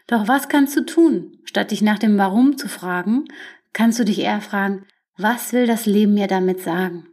Doch 0.08 0.28
was 0.28 0.48
kannst 0.50 0.76
du 0.78 0.86
tun? 0.86 1.40
Statt 1.44 1.72
dich 1.72 1.82
nach 1.82 2.00
dem 2.00 2.18
Warum 2.18 2.58
zu 2.58 2.70
fragen, 2.70 3.26
kannst 3.74 4.00
du 4.00 4.06
dich 4.06 4.20
eher 4.20 4.42
fragen, 4.42 4.86
was 5.18 5.52
will 5.54 5.66
das 5.66 5.86
Leben 5.86 6.14
mir 6.14 6.28
damit 6.28 6.62
sagen? 6.62 7.08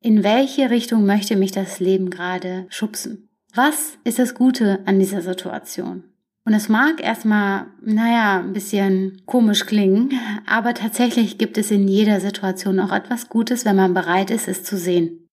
In 0.00 0.22
welche 0.22 0.68
Richtung 0.68 1.06
möchte 1.06 1.36
mich 1.36 1.50
das 1.50 1.80
Leben 1.80 2.10
gerade 2.10 2.66
schubsen? 2.68 3.30
Was 3.54 3.96
ist 4.04 4.18
das 4.18 4.34
Gute 4.34 4.80
an 4.84 4.98
dieser 4.98 5.22
Situation? 5.22 6.04
Und 6.44 6.52
es 6.52 6.68
mag 6.68 7.02
erstmal, 7.02 7.68
naja, 7.80 8.40
ein 8.40 8.52
bisschen 8.52 9.22
komisch 9.24 9.64
klingen, 9.64 10.12
aber 10.46 10.74
tatsächlich 10.74 11.38
gibt 11.38 11.56
es 11.56 11.70
in 11.70 11.88
jeder 11.88 12.20
Situation 12.20 12.80
auch 12.80 12.92
etwas 12.92 13.30
Gutes, 13.30 13.64
wenn 13.64 13.76
man 13.76 13.94
bereit 13.94 14.30
ist, 14.30 14.46
es 14.46 14.62
zu 14.62 14.76
sehen. 14.76 15.26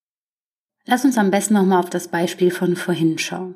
Lass 0.86 1.04
uns 1.04 1.18
am 1.18 1.32
besten 1.32 1.56
nochmal 1.56 1.80
auf 1.80 1.90
das 1.90 2.08
Beispiel 2.08 2.50
von 2.50 2.78
vorhin 2.78 3.18
schauen. 3.18 3.56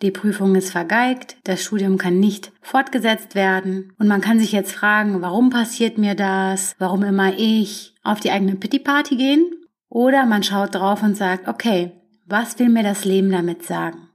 Die 0.00 0.12
Prüfung 0.12 0.54
ist 0.54 0.70
vergeigt, 0.70 1.36
das 1.42 1.62
Studium 1.62 1.98
kann 1.98 2.20
nicht 2.20 2.52
fortgesetzt 2.60 3.34
werden 3.34 3.92
und 3.98 4.06
man 4.06 4.20
kann 4.20 4.38
sich 4.38 4.52
jetzt 4.52 4.72
fragen, 4.72 5.22
warum 5.22 5.50
passiert 5.50 5.98
mir 5.98 6.14
das? 6.14 6.76
Warum 6.78 7.02
immer 7.02 7.36
ich? 7.36 7.94
Auf 8.04 8.20
die 8.20 8.30
eigene 8.30 8.54
Pity 8.54 8.78
Party 8.78 9.16
gehen? 9.16 9.50
Oder 9.88 10.24
man 10.26 10.44
schaut 10.44 10.76
drauf 10.76 11.02
und 11.02 11.16
sagt, 11.16 11.48
okay, 11.48 11.92
was 12.26 12.58
will 12.58 12.68
mir 12.68 12.84
das 12.84 13.04
Leben 13.04 13.32
damit 13.32 13.64
sagen? 13.64 14.08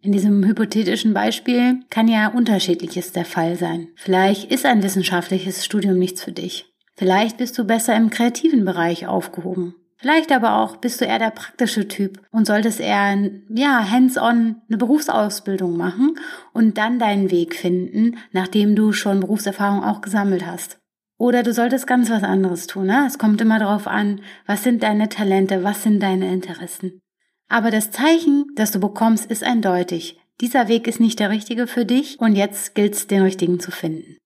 In 0.00 0.12
diesem 0.12 0.44
hypothetischen 0.44 1.12
Beispiel 1.12 1.80
kann 1.90 2.08
ja 2.08 2.28
unterschiedliches 2.28 3.12
der 3.12 3.24
Fall 3.24 3.56
sein. 3.56 3.88
Vielleicht 3.96 4.50
ist 4.50 4.64
ein 4.64 4.82
wissenschaftliches 4.82 5.64
Studium 5.64 5.98
nichts 5.98 6.22
für 6.22 6.32
dich. 6.32 6.72
Vielleicht 6.94 7.36
bist 7.36 7.58
du 7.58 7.64
besser 7.64 7.96
im 7.96 8.08
kreativen 8.08 8.64
Bereich 8.64 9.06
aufgehoben. 9.06 9.74
Vielleicht 10.00 10.30
aber 10.30 10.58
auch 10.58 10.76
bist 10.76 11.00
du 11.00 11.04
eher 11.04 11.18
der 11.18 11.30
praktische 11.30 11.88
Typ 11.88 12.20
und 12.30 12.46
solltest 12.46 12.78
eher, 12.78 13.30
ja, 13.48 13.90
hands-on 13.90 14.62
eine 14.68 14.78
Berufsausbildung 14.78 15.76
machen 15.76 16.18
und 16.52 16.78
dann 16.78 17.00
deinen 17.00 17.32
Weg 17.32 17.56
finden, 17.56 18.16
nachdem 18.30 18.76
du 18.76 18.92
schon 18.92 19.18
Berufserfahrung 19.18 19.82
auch 19.82 20.00
gesammelt 20.00 20.46
hast. 20.46 20.78
Oder 21.18 21.42
du 21.42 21.52
solltest 21.52 21.88
ganz 21.88 22.10
was 22.10 22.22
anderes 22.22 22.68
tun. 22.68 22.86
Ne? 22.86 23.04
Es 23.08 23.18
kommt 23.18 23.40
immer 23.40 23.58
darauf 23.58 23.88
an, 23.88 24.20
was 24.46 24.62
sind 24.62 24.84
deine 24.84 25.08
Talente, 25.08 25.64
was 25.64 25.82
sind 25.82 26.00
deine 26.00 26.32
Interessen. 26.32 27.00
Aber 27.48 27.72
das 27.72 27.90
Zeichen, 27.90 28.46
das 28.54 28.70
du 28.70 28.78
bekommst, 28.78 29.28
ist 29.28 29.42
eindeutig. 29.42 30.20
Dieser 30.40 30.68
Weg 30.68 30.86
ist 30.86 31.00
nicht 31.00 31.18
der 31.18 31.30
richtige 31.30 31.66
für 31.66 31.84
dich 31.84 32.20
und 32.20 32.36
jetzt 32.36 32.76
gilt 32.76 32.94
es, 32.94 33.08
den 33.08 33.22
richtigen 33.22 33.58
zu 33.58 33.72
finden. 33.72 34.16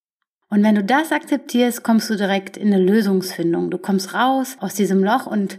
Und 0.53 0.63
wenn 0.63 0.75
du 0.75 0.85
das 0.85 1.13
akzeptierst, 1.13 1.83
kommst 1.83 2.11
du 2.11 2.15
direkt 2.15 2.59
in 2.59 2.75
eine 2.75 2.85
Lösungsfindung. 2.85 3.71
Du 3.71 3.79
kommst 3.79 4.13
raus 4.13 4.59
aus 4.61 4.75
diesem 4.75 5.03
Loch 5.03 5.27
und 5.27 5.59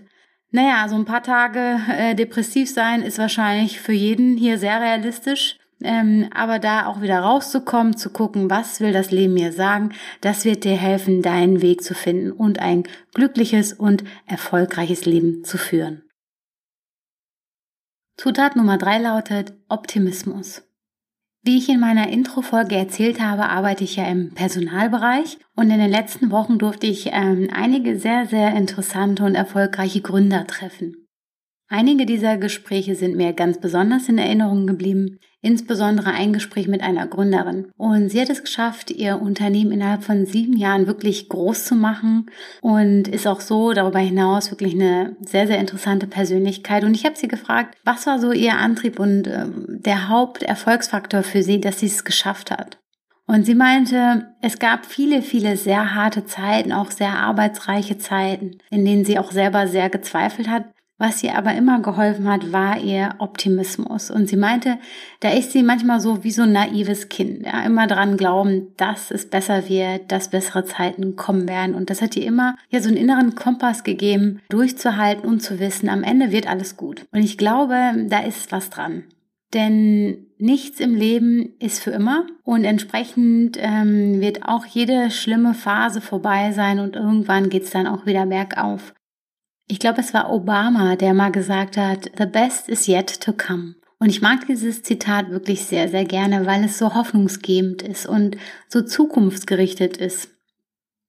naja, 0.52 0.88
so 0.88 0.94
ein 0.94 1.06
paar 1.06 1.24
Tage 1.24 1.80
äh, 1.90 2.14
depressiv 2.14 2.70
sein 2.70 3.02
ist 3.02 3.18
wahrscheinlich 3.18 3.80
für 3.80 3.92
jeden 3.92 4.38
hier 4.38 4.60
sehr 4.60 4.80
realistisch. 4.80 5.58
Ähm, 5.82 6.30
aber 6.32 6.60
da 6.60 6.86
auch 6.86 7.02
wieder 7.02 7.22
rauszukommen, 7.22 7.98
zu 7.98 8.12
gucken, 8.12 8.52
was 8.52 8.82
will 8.82 8.94
das 8.94 9.10
Leben 9.10 9.34
mir 9.34 9.52
sagen, 9.52 9.94
das 10.22 10.46
wird 10.46 10.64
dir 10.64 10.78
helfen, 10.78 11.24
deinen 11.24 11.64
Weg 11.64 11.82
zu 11.82 11.96
finden 11.96 12.32
und 12.32 12.60
ein 12.60 12.84
glückliches 13.16 13.74
und 13.74 14.04
erfolgreiches 14.28 15.06
Leben 15.06 15.44
zu 15.44 15.58
führen. 15.58 16.04
Zutat 18.16 18.56
Nummer 18.56 18.78
drei 18.78 19.00
lautet 19.00 19.56
Optimismus. 19.70 20.62
Wie 21.46 21.58
ich 21.58 21.68
in 21.68 21.82
meiner 21.82 22.08
Intro-Folge 22.08 22.78
erzählt 22.78 23.20
habe, 23.20 23.50
arbeite 23.50 23.84
ich 23.84 23.98
ja 23.98 24.06
im 24.06 24.34
Personalbereich 24.34 25.38
und 25.58 25.70
in 25.72 25.80
den 25.80 25.92
letzten 25.92 26.32
Wochen 26.32 26.58
durfte 26.58 26.88
ich 26.88 27.10
ähm, 27.12 27.50
einige 27.52 28.00
sehr, 28.00 28.26
sehr 28.28 28.56
interessante 28.56 29.26
und 29.26 29.36
erfolgreiche 29.36 30.00
Gründer 30.00 30.48
treffen. 30.48 31.03
Einige 31.76 32.06
dieser 32.06 32.38
Gespräche 32.38 32.94
sind 32.94 33.16
mir 33.16 33.34
ganz 33.34 33.58
besonders 33.58 34.08
in 34.08 34.20
Erinnerung 34.20 34.68
geblieben, 34.68 35.18
insbesondere 35.42 36.12
ein 36.12 36.32
Gespräch 36.32 36.68
mit 36.68 36.84
einer 36.84 37.08
Gründerin. 37.08 37.72
Und 37.78 38.10
sie 38.10 38.22
hat 38.22 38.30
es 38.30 38.44
geschafft, 38.44 38.92
ihr 38.92 39.20
Unternehmen 39.20 39.72
innerhalb 39.72 40.04
von 40.04 40.28
sieben 40.28 40.56
Jahren 40.56 40.86
wirklich 40.86 41.30
groß 41.30 41.66
zu 41.66 41.74
machen 41.74 42.28
und 42.62 43.08
ist 43.08 43.26
auch 43.26 43.42
so 43.42 43.74
darüber 43.74 43.98
hinaus 43.98 44.52
wirklich 44.52 44.76
eine 44.76 45.18
sehr, 45.22 45.48
sehr 45.48 45.58
interessante 45.58 46.06
Persönlichkeit. 46.06 46.84
Und 46.84 46.94
ich 46.94 47.06
habe 47.06 47.18
sie 47.18 47.28
gefragt, 47.28 47.76
was 47.84 48.06
war 48.06 48.20
so 48.20 48.32
ihr 48.32 48.54
Antrieb 48.54 49.00
und 49.00 49.26
äh, 49.26 49.48
der 49.68 50.10
Haupterfolgsfaktor 50.10 51.24
für 51.24 51.42
sie, 51.42 51.60
dass 51.60 51.80
sie 51.80 51.88
es 51.88 52.04
geschafft 52.04 52.52
hat. 52.52 52.78
Und 53.26 53.48
sie 53.48 53.56
meinte, 53.56 54.28
es 54.44 54.60
gab 54.60 54.86
viele, 54.86 55.24
viele 55.24 55.58
sehr 55.58 55.96
harte 55.96 56.24
Zeiten, 56.26 56.72
auch 56.72 56.92
sehr 56.92 57.18
arbeitsreiche 57.18 57.98
Zeiten, 57.98 58.60
in 58.70 58.86
denen 58.86 59.06
sie 59.06 59.18
auch 59.18 59.32
selber 59.32 59.66
sehr 59.66 59.90
gezweifelt 59.90 60.50
hat, 60.50 60.66
was 60.98 61.24
ihr 61.24 61.36
aber 61.36 61.54
immer 61.54 61.82
geholfen 61.82 62.30
hat, 62.30 62.52
war 62.52 62.80
ihr 62.80 63.16
Optimismus. 63.18 64.12
Und 64.12 64.30
sie 64.30 64.38
meinte, 64.38 64.78
da 65.20 65.30
ist 65.32 65.52
sie 65.52 65.64
manchmal 65.64 66.00
so 66.00 66.24
wie 66.24 66.32
so 66.32 66.44
ein 66.44 66.52
naives 66.52 67.10
Kind, 67.10 67.46
ja, 67.46 67.64
immer 67.64 67.88
dran 67.88 68.16
glauben, 68.16 68.74
dass 68.78 69.12
es 69.12 69.30
besser 69.30 69.68
wird, 69.68 70.12
dass 70.12 70.30
bessere 70.30 70.66
Zeiten 70.66 71.16
kommen 71.16 71.48
werden. 71.48 71.76
Und 71.76 71.90
das 71.90 72.02
hat 72.02 72.16
ihr 72.16 72.26
immer 72.26 72.56
ja 72.70 72.80
so 72.80 72.90
einen 72.90 72.98
inneren 72.98 73.36
Kompass 73.36 73.84
gegeben, 73.84 74.42
durchzuhalten 74.50 75.28
und 75.28 75.42
zu 75.42 75.60
wissen, 75.60 75.90
am 75.90 76.04
Ende 76.04 76.32
wird 76.32 76.48
alles 76.48 76.78
gut. 76.78 77.06
Und 77.12 77.24
ich 77.24 77.38
glaube, 77.38 77.76
da 78.08 78.20
ist 78.20 78.52
was 78.52 78.70
dran. 78.70 79.04
Denn 79.54 80.26
nichts 80.38 80.80
im 80.80 80.96
Leben 80.96 81.54
ist 81.60 81.84
für 81.84 81.92
immer 81.92 82.26
und 82.44 82.64
entsprechend 82.64 83.58
ähm, 83.60 84.20
wird 84.20 84.44
auch 84.46 84.66
jede 84.66 85.12
schlimme 85.12 85.54
Phase 85.54 86.02
vorbei 86.02 86.52
sein 86.52 86.80
und 86.80 86.96
irgendwann 86.96 87.50
geht's 87.50 87.70
dann 87.70 87.88
auch 87.88 88.06
wieder 88.06 88.26
bergauf. 88.26 88.94
Ich 89.68 89.80
glaube, 89.80 90.02
es 90.02 90.14
war 90.14 90.32
Obama, 90.32 90.96
der 90.96 91.14
mal 91.14 91.32
gesagt 91.32 91.78
hat, 91.78 92.12
The 92.18 92.26
best 92.26 92.70
is 92.70 92.88
yet 92.88 93.22
to 93.22 93.34
come. 93.34 93.76
Und 94.00 94.10
ich 94.10 94.22
mag 94.22 94.46
dieses 94.48 94.84
Zitat 94.84 95.30
wirklich 95.30 95.64
sehr, 95.64 95.88
sehr 95.88 96.04
gerne, 96.04 96.46
weil 96.46 96.66
es 96.66 96.78
so 96.78 96.94
hoffnungsgebend 96.94 97.82
ist 97.82 98.06
und 98.06 98.36
so 98.68 98.82
zukunftsgerichtet 98.82 99.98
ist. 99.98 100.30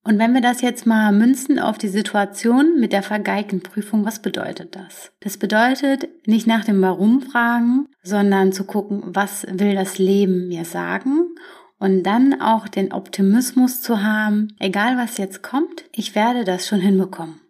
Und 0.05 0.19
wenn 0.19 0.35
wir 0.35 0.43
das 0.43 0.61
jetzt 0.61 0.87
mal 0.87 1.13
münzen 1.13 1.59
auf 1.59 1.79
die 1.79 1.89
Situation 1.89 2.79
mit 2.79 2.93
der 2.93 3.03
vergeigten 3.03 3.63
Prüfung, 3.63 4.05
was 4.05 4.21
bedeutet 4.21 4.77
das? 4.77 5.11
Das 5.21 5.39
bedeutet 5.39 6.09
nicht 6.27 6.47
nach 6.47 6.65
dem 6.65 6.81
Warum 6.83 7.23
fragen, 7.23 7.89
sondern 8.03 8.53
zu 8.53 8.65
gucken, 8.65 9.03
was 9.07 9.47
will 9.51 9.75
das 9.75 9.99
Leben 9.99 10.47
mir 10.49 10.67
sagen 10.67 11.35
und 11.79 12.03
dann 12.03 12.41
auch 12.41 12.69
den 12.69 12.93
Optimismus 12.93 13.81
zu 13.81 14.03
haben, 14.03 14.55
egal 14.59 14.99
was 14.99 15.17
jetzt 15.17 15.43
kommt, 15.43 15.85
ich 15.93 16.15
werde 16.15 16.45
das 16.45 16.69
schon 16.69 16.81
hinbekommen. 16.81 17.41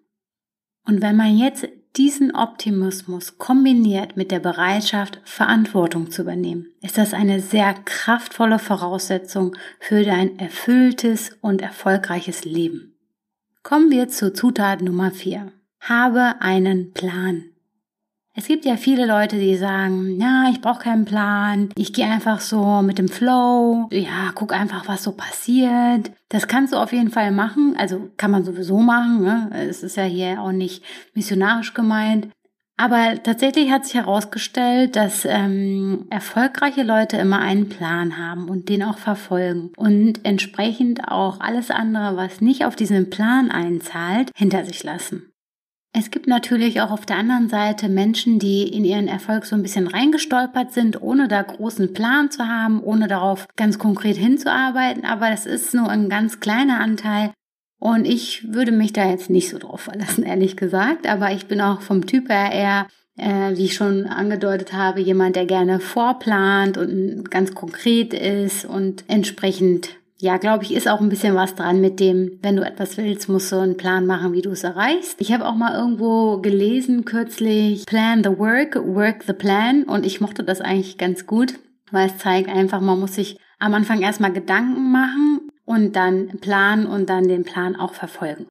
Und 0.86 1.02
wenn 1.02 1.16
man 1.16 1.36
jetzt 1.36 1.66
diesen 1.96 2.34
Optimismus 2.34 3.38
kombiniert 3.38 4.16
mit 4.16 4.30
der 4.30 4.40
Bereitschaft, 4.40 5.20
Verantwortung 5.24 6.10
zu 6.10 6.22
übernehmen, 6.22 6.66
ist 6.82 6.98
das 6.98 7.14
eine 7.14 7.40
sehr 7.40 7.74
kraftvolle 7.84 8.58
Voraussetzung 8.58 9.56
für 9.78 10.02
dein 10.02 10.38
erfülltes 10.38 11.36
und 11.40 11.62
erfolgreiches 11.62 12.44
Leben. 12.44 12.96
Kommen 13.62 13.90
wir 13.90 14.08
zur 14.08 14.34
Zutat 14.34 14.82
Nummer 14.82 15.10
4. 15.10 15.52
Habe 15.80 16.34
einen 16.40 16.92
Plan. 16.92 17.44
Es 18.36 18.48
gibt 18.48 18.64
ja 18.64 18.76
viele 18.76 19.06
Leute, 19.06 19.38
die 19.38 19.54
sagen, 19.54 20.20
ja, 20.20 20.50
ich 20.50 20.60
brauche 20.60 20.82
keinen 20.82 21.04
Plan, 21.04 21.68
ich 21.76 21.92
gehe 21.92 22.06
einfach 22.06 22.40
so 22.40 22.82
mit 22.82 22.98
dem 22.98 23.06
Flow, 23.06 23.88
ja, 23.92 24.32
guck 24.34 24.52
einfach, 24.52 24.88
was 24.88 25.04
so 25.04 25.12
passiert. 25.12 26.10
Das 26.30 26.48
kannst 26.48 26.72
du 26.72 26.78
auf 26.78 26.92
jeden 26.92 27.10
Fall 27.10 27.30
machen, 27.30 27.76
also 27.78 28.10
kann 28.16 28.32
man 28.32 28.44
sowieso 28.44 28.78
machen, 28.78 29.22
ne? 29.22 29.50
es 29.68 29.84
ist 29.84 29.96
ja 29.96 30.02
hier 30.02 30.42
auch 30.42 30.50
nicht 30.50 30.82
missionarisch 31.14 31.74
gemeint. 31.74 32.28
Aber 32.76 33.22
tatsächlich 33.22 33.70
hat 33.70 33.84
sich 33.84 33.94
herausgestellt, 33.94 34.96
dass 34.96 35.24
ähm, 35.24 36.06
erfolgreiche 36.10 36.82
Leute 36.82 37.16
immer 37.18 37.38
einen 37.38 37.68
Plan 37.68 38.18
haben 38.18 38.48
und 38.48 38.68
den 38.68 38.82
auch 38.82 38.98
verfolgen 38.98 39.70
und 39.76 40.24
entsprechend 40.24 41.06
auch 41.06 41.38
alles 41.38 41.70
andere, 41.70 42.16
was 42.16 42.40
nicht 42.40 42.64
auf 42.64 42.74
diesen 42.74 43.10
Plan 43.10 43.52
einzahlt, 43.52 44.32
hinter 44.34 44.64
sich 44.64 44.82
lassen. 44.82 45.30
Es 45.96 46.10
gibt 46.10 46.26
natürlich 46.26 46.80
auch 46.80 46.90
auf 46.90 47.06
der 47.06 47.18
anderen 47.18 47.48
Seite 47.48 47.88
Menschen, 47.88 48.40
die 48.40 48.64
in 48.64 48.84
ihren 48.84 49.06
Erfolg 49.06 49.46
so 49.46 49.54
ein 49.54 49.62
bisschen 49.62 49.86
reingestolpert 49.86 50.72
sind, 50.72 51.00
ohne 51.00 51.28
da 51.28 51.40
großen 51.40 51.92
Plan 51.92 52.32
zu 52.32 52.48
haben, 52.48 52.82
ohne 52.82 53.06
darauf 53.06 53.46
ganz 53.54 53.78
konkret 53.78 54.16
hinzuarbeiten. 54.16 55.04
Aber 55.04 55.30
das 55.30 55.46
ist 55.46 55.72
nur 55.72 55.88
ein 55.88 56.08
ganz 56.08 56.40
kleiner 56.40 56.80
Anteil. 56.80 57.30
Und 57.78 58.06
ich 58.06 58.52
würde 58.52 58.72
mich 58.72 58.92
da 58.92 59.08
jetzt 59.08 59.30
nicht 59.30 59.50
so 59.50 59.58
drauf 59.58 59.82
verlassen, 59.82 60.24
ehrlich 60.24 60.56
gesagt. 60.56 61.06
Aber 61.06 61.30
ich 61.30 61.46
bin 61.46 61.60
auch 61.60 61.80
vom 61.80 62.06
Typ 62.06 62.28
her 62.28 62.50
eher, 62.50 62.88
äh, 63.16 63.56
wie 63.56 63.66
ich 63.66 63.74
schon 63.74 64.06
angedeutet 64.06 64.72
habe, 64.72 65.00
jemand, 65.00 65.36
der 65.36 65.46
gerne 65.46 65.78
vorplant 65.78 66.76
und 66.76 67.30
ganz 67.30 67.54
konkret 67.54 68.12
ist 68.12 68.64
und 68.64 69.04
entsprechend 69.06 69.90
ja, 70.24 70.38
glaube 70.38 70.64
ich, 70.64 70.72
ist 70.72 70.88
auch 70.88 71.02
ein 71.02 71.10
bisschen 71.10 71.34
was 71.34 71.54
dran 71.54 71.82
mit 71.82 72.00
dem, 72.00 72.38
wenn 72.40 72.56
du 72.56 72.64
etwas 72.64 72.96
willst, 72.96 73.28
musst 73.28 73.52
du 73.52 73.56
einen 73.56 73.76
Plan 73.76 74.06
machen, 74.06 74.32
wie 74.32 74.40
du 74.40 74.50
es 74.52 74.64
erreichst. 74.64 75.20
Ich 75.20 75.32
habe 75.34 75.46
auch 75.46 75.54
mal 75.54 75.78
irgendwo 75.78 76.38
gelesen 76.38 77.04
kürzlich, 77.04 77.84
Plan 77.84 78.24
the 78.24 78.38
Work, 78.38 78.74
Work 78.86 79.24
the 79.24 79.34
Plan 79.34 79.82
und 79.82 80.06
ich 80.06 80.22
mochte 80.22 80.42
das 80.42 80.62
eigentlich 80.62 80.96
ganz 80.96 81.26
gut, 81.26 81.56
weil 81.90 82.08
es 82.08 82.16
zeigt 82.16 82.48
einfach, 82.48 82.80
man 82.80 82.98
muss 82.98 83.16
sich 83.16 83.36
am 83.58 83.74
Anfang 83.74 84.00
erstmal 84.00 84.32
Gedanken 84.32 84.90
machen 84.90 85.50
und 85.66 85.94
dann 85.94 86.28
planen 86.40 86.86
und 86.86 87.10
dann 87.10 87.28
den 87.28 87.44
Plan 87.44 87.76
auch 87.76 87.92
verfolgen. 87.92 88.46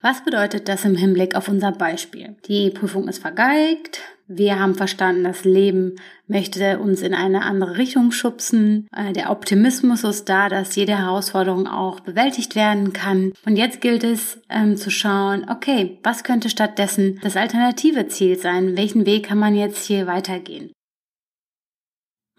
Was 0.00 0.24
bedeutet 0.24 0.66
das 0.66 0.86
im 0.86 0.96
Hinblick 0.96 1.36
auf 1.36 1.48
unser 1.48 1.72
Beispiel? 1.72 2.36
Die 2.48 2.70
Prüfung 2.70 3.06
ist 3.06 3.20
vergeigt. 3.20 4.00
Wir 4.34 4.58
haben 4.58 4.74
verstanden, 4.74 5.24
das 5.24 5.44
Leben 5.44 5.96
möchte 6.26 6.78
uns 6.78 7.02
in 7.02 7.14
eine 7.14 7.42
andere 7.42 7.76
Richtung 7.76 8.10
schubsen. 8.10 8.88
Äh, 8.96 9.12
der 9.12 9.30
Optimismus 9.30 10.04
ist 10.04 10.28
da, 10.28 10.48
dass 10.48 10.76
jede 10.76 10.96
Herausforderung 10.98 11.66
auch 11.66 12.00
bewältigt 12.00 12.56
werden 12.56 12.92
kann. 12.92 13.32
Und 13.44 13.56
jetzt 13.56 13.80
gilt 13.80 14.04
es 14.04 14.40
ähm, 14.48 14.76
zu 14.76 14.90
schauen, 14.90 15.46
okay, 15.50 15.98
was 16.02 16.24
könnte 16.24 16.48
stattdessen 16.48 17.20
das 17.22 17.36
alternative 17.36 18.08
Ziel 18.08 18.38
sein? 18.38 18.76
Welchen 18.76 19.06
Weg 19.06 19.26
kann 19.26 19.38
man 19.38 19.54
jetzt 19.54 19.84
hier 19.86 20.06
weitergehen? 20.06 20.72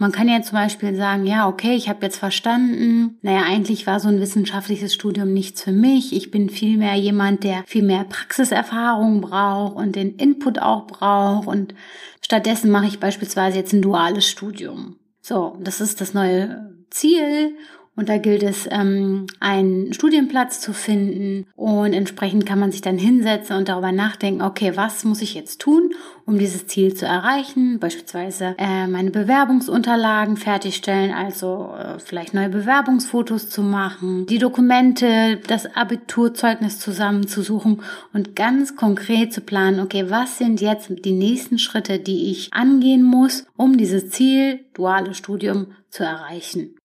Man 0.04 0.12
kann 0.12 0.28
ja 0.28 0.42
zum 0.42 0.58
Beispiel 0.58 0.98
sagen, 0.98 1.26
ja, 1.26 1.48
okay, 1.48 1.76
ich 1.78 1.88
habe 1.88 2.06
jetzt 2.06 2.18
verstanden, 2.18 3.20
naja, 3.22 3.44
eigentlich 3.48 3.88
war 3.88 4.02
so 4.02 4.10
ein 4.10 4.20
wissenschaftliches 4.20 4.94
Studium 4.94 5.32
nichts 5.32 5.64
für 5.64 5.72
mich. 5.72 6.12
Ich 6.12 6.30
bin 6.30 6.50
vielmehr 6.50 6.96
jemand, 6.96 7.46
der 7.46 7.64
viel 7.68 7.84
mehr 7.84 8.04
Praxiserfahrung 8.04 9.22
braucht 9.22 9.78
und 9.78 9.96
den 9.96 10.18
Input 10.18 10.60
auch 10.60 10.88
braucht 10.88 11.48
und 11.48 11.74
stattdessen 12.20 12.70
mache 12.70 12.88
ich 12.88 13.00
beispielsweise 13.00 13.58
jetzt 13.58 13.72
ein 13.72 13.82
duales 13.82 14.28
Studium. 14.28 14.98
So, 15.22 15.56
das 15.62 15.80
ist 15.80 16.02
das 16.02 16.14
neue 16.14 16.76
Ziel 16.90 17.56
und 17.96 18.10
da 18.10 18.18
gilt 18.18 18.42
es, 18.42 18.68
ähm, 18.72 19.28
einen 19.40 19.94
Studienplatz 19.94 20.60
zu 20.60 20.74
finden 20.74 21.46
und 21.56 21.94
entsprechend 21.94 22.46
kann 22.46 22.60
man 22.60 22.72
sich 22.72 22.82
dann 22.82 22.98
hinsetzen 22.98 23.56
und 23.56 23.70
darüber 23.70 23.92
nachdenken, 23.92 24.42
okay, 24.42 24.74
was 24.76 25.04
muss 25.04 25.22
ich 25.22 25.36
jetzt 25.36 25.62
tun, 25.62 25.94
um 26.26 26.40
dieses 26.40 26.66
Ziel 26.66 26.96
zu 26.96 27.06
erreichen? 27.06 27.80
Beispielsweise 27.80 28.56
äh, 28.58 28.88
meine 28.88 29.12
Bewerbungsunterlagen 29.12 30.38
fertigstellen, 30.38 31.14
also 31.14 31.74
äh, 31.78 32.00
vielleicht 32.00 32.34
neue 32.34 32.50
Bewerbungsfotos 32.50 33.50
zu 33.50 33.62
machen, 33.62 34.26
die 34.26 34.40
Dokumente, 34.40 35.40
das 35.48 35.76
Abiturzeugnis 35.76 36.80
zusammenzusuchen 36.80 37.82
und 38.12 38.36
ganz 38.36 38.76
konkret 38.76 39.34
zu 39.34 39.42
planen, 39.42 39.80
okay, 39.80 40.10
was 40.10 40.40
sind 40.40 40.62
jetzt 40.62 40.92
die 41.06 41.12
nächsten 41.12 41.60
Schritte, 41.60 42.00
die 42.00 42.32
ich 42.32 42.54
angehen 42.54 43.04
muss, 43.04 43.46
um 43.56 43.78
dieses 43.78 44.10
Ziel, 44.10 44.66
duales 44.74 45.18
Studium, 45.18 45.68
zu 45.90 46.04
erreichen. 46.04 46.76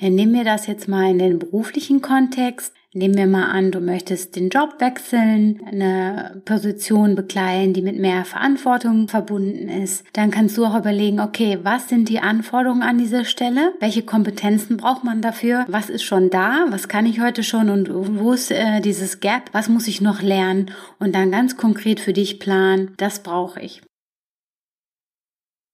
Nehmen 0.00 0.32
wir 0.32 0.44
das 0.44 0.66
jetzt 0.68 0.86
mal 0.86 1.10
in 1.10 1.18
den 1.18 1.38
beruflichen 1.38 2.00
Kontext. 2.00 2.72
Nehmen 2.94 3.16
wir 3.16 3.26
mal 3.26 3.50
an, 3.50 3.70
du 3.70 3.80
möchtest 3.80 4.34
den 4.36 4.48
Job 4.48 4.76
wechseln, 4.78 5.60
eine 5.66 6.40
Position 6.46 7.16
bekleiden, 7.16 7.74
die 7.74 7.82
mit 7.82 7.98
mehr 7.98 8.24
Verantwortung 8.24 9.08
verbunden 9.08 9.68
ist. 9.68 10.04
Dann 10.14 10.30
kannst 10.30 10.56
du 10.56 10.64
auch 10.64 10.78
überlegen, 10.78 11.20
okay, 11.20 11.58
was 11.64 11.88
sind 11.88 12.08
die 12.08 12.20
Anforderungen 12.20 12.82
an 12.82 12.96
dieser 12.96 13.24
Stelle? 13.24 13.74
Welche 13.80 14.02
Kompetenzen 14.02 14.78
braucht 14.78 15.04
man 15.04 15.20
dafür? 15.20 15.66
Was 15.68 15.90
ist 15.90 16.04
schon 16.04 16.30
da? 16.30 16.64
Was 16.70 16.88
kann 16.88 17.04
ich 17.04 17.20
heute 17.20 17.42
schon? 17.42 17.68
Und 17.68 17.90
wo 17.92 18.32
ist 18.32 18.50
äh, 18.50 18.80
dieses 18.80 19.20
Gap? 19.20 19.50
Was 19.52 19.68
muss 19.68 19.86
ich 19.86 20.00
noch 20.00 20.22
lernen? 20.22 20.70
Und 20.98 21.14
dann 21.14 21.30
ganz 21.30 21.56
konkret 21.56 22.00
für 22.00 22.12
dich 22.12 22.38
planen, 22.38 22.94
das 22.96 23.22
brauche 23.22 23.60
ich. 23.60 23.82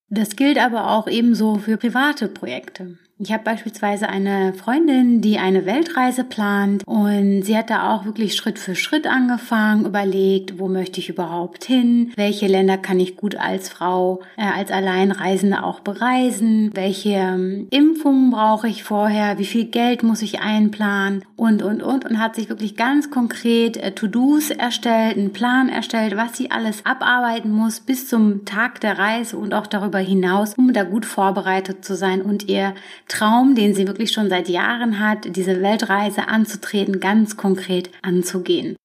Das 0.09 0.35
gilt 0.35 0.59
aber 0.59 0.91
auch 0.91 1.07
ebenso 1.07 1.57
für 1.57 1.77
private 1.77 2.29
Projekte. 2.29 2.99
Ich 3.17 3.33
habe 3.33 3.45
beispielsweise 3.45 4.09
eine 4.09 4.55
Freundin, 4.55 5.21
die 5.21 5.39
eine 5.39 5.67
Weltreise 5.67 6.25
plant 6.25 6.83
und 6.85 7.43
sie 7.43 7.57
hat 7.57 7.71
da 7.71 7.95
auch 7.95 8.05
wirklich 8.07 8.35
Schritt 8.35 8.59
für 8.59 8.75
Schritt 8.75 9.07
angefangen, 9.07 9.87
überlegt, 9.87 10.59
wo 10.59 10.67
möchte 10.67 10.99
ich 10.99 11.11
überhaupt 11.11 11.63
hin, 11.63 12.13
welche 12.17 12.49
Länder 12.49 12.77
kann 12.77 12.99
ich 12.99 13.17
gut 13.17 13.37
als 13.37 13.69
Frau, 13.69 14.21
äh, 14.37 14.43
als 14.43 14.73
Alleinreisende 14.73 15.63
auch 15.63 15.79
bereisen, 15.79 16.73
welche 16.75 17.11
ähm, 17.11 17.69
Impfungen 17.71 18.33
brauche 18.33 18.67
ich 18.67 18.83
vorher, 18.83 19.39
wie 19.39 19.45
viel 19.45 19.67
Geld 19.67 20.03
muss 20.03 20.21
ich 20.21 20.41
einplanen? 20.41 21.25
Und, 21.37 21.63
und, 21.63 21.85
und 21.85 22.05
und 22.05 22.19
hat 22.19 22.35
sich 22.35 22.49
wirklich 22.49 22.75
ganz 22.75 23.13
konkret 23.13 23.77
äh, 23.77 23.93
To-Dos 23.93 24.51
erstellt, 24.51 25.17
einen 25.17 25.33
Plan 25.33 25.69
erstellt, 25.69 26.17
was 26.17 26.37
sie 26.37 26.51
alles 26.51 26.85
abarbeiten 26.85 27.53
muss 27.53 27.79
bis 27.79 28.09
zum 28.09 28.45
Tag 28.45 28.81
der 28.81 28.99
Reise 28.99 29.37
und 29.37 29.55
auch 29.55 29.69
darüber 29.69 30.01
hinaus, 30.01 30.55
um 30.55 30.73
da 30.73 30.83
gut 30.83 31.07
vorbereitet 31.07 31.85
zu 31.85 31.95
sein 31.95 32.21
und 32.21 32.49
ihr 32.49 32.75
Traum, 33.09 33.55
den 33.55 33.75
sie 33.75 33.87
wirklich 33.87 34.13
schon 34.13 34.29
seit 34.29 34.49
Jahren 34.49 34.99
hat, 34.99 35.37
diese 35.37 35.63
Weltreise 35.63 36.29
anzutreten, 36.29 37.01
ganz 37.01 37.37
konkret 37.37 37.91
anzugehen. 38.03 38.77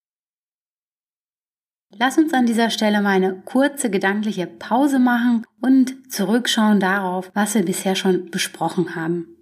Lass 1.98 2.18
uns 2.18 2.34
an 2.34 2.46
dieser 2.46 2.70
Stelle 2.70 3.02
mal 3.02 3.16
eine 3.16 3.42
kurze 3.46 3.90
gedankliche 3.90 4.48
Pause 4.48 5.00
machen 5.00 5.46
und 5.60 6.12
zurückschauen 6.12 6.80
darauf, 6.80 7.32
was 7.34 7.56
wir 7.56 7.64
bisher 7.64 7.96
schon 7.96 8.30
besprochen 8.30 8.96
haben. 8.96 9.36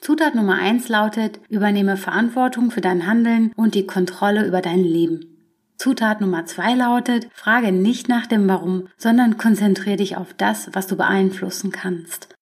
Zutat 0.00 0.34
Nummer 0.34 0.56
eins 0.56 0.88
lautet, 0.88 1.38
übernehme 1.48 1.96
Verantwortung 1.96 2.72
für 2.72 2.80
dein 2.80 3.06
Handeln 3.06 3.52
und 3.54 3.76
die 3.76 3.86
Kontrolle 3.86 4.46
über 4.46 4.60
dein 4.60 4.82
Leben. 4.82 5.32
Zutat 5.76 6.20
Nummer 6.20 6.44
zwei 6.44 6.74
lautet, 6.74 7.28
frage 7.32 7.70
nicht 7.70 8.08
nach 8.08 8.26
dem 8.26 8.48
Warum, 8.48 8.88
sondern 8.96 9.36
konzentriere 9.36 9.96
dich 9.96 10.16
auf 10.16 10.34
das, 10.34 10.70
was 10.72 10.86
du 10.86 10.96
beeinflussen 10.96 11.70
kannst. 11.70 12.34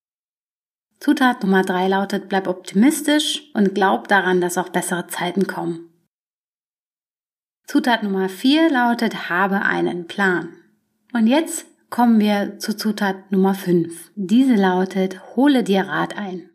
Zutat 1.01 1.41
Nummer 1.41 1.63
drei 1.63 1.87
lautet, 1.87 2.29
bleib 2.29 2.45
optimistisch 2.47 3.51
und 3.55 3.73
glaub 3.73 4.07
daran, 4.07 4.39
dass 4.39 4.59
auch 4.59 4.69
bessere 4.69 5.07
Zeiten 5.07 5.47
kommen. 5.47 5.89
Zutat 7.65 8.03
Nummer 8.03 8.29
vier 8.29 8.69
lautet, 8.69 9.27
habe 9.27 9.63
einen 9.63 10.05
Plan. 10.05 10.49
Und 11.11 11.25
jetzt 11.25 11.65
kommen 11.89 12.19
wir 12.19 12.59
zu 12.59 12.77
Zutat 12.77 13.31
Nummer 13.31 13.55
fünf. 13.55 14.11
Diese 14.15 14.53
lautet, 14.53 15.35
hole 15.35 15.63
dir 15.63 15.87
Rat 15.87 16.15
ein. 16.15 16.51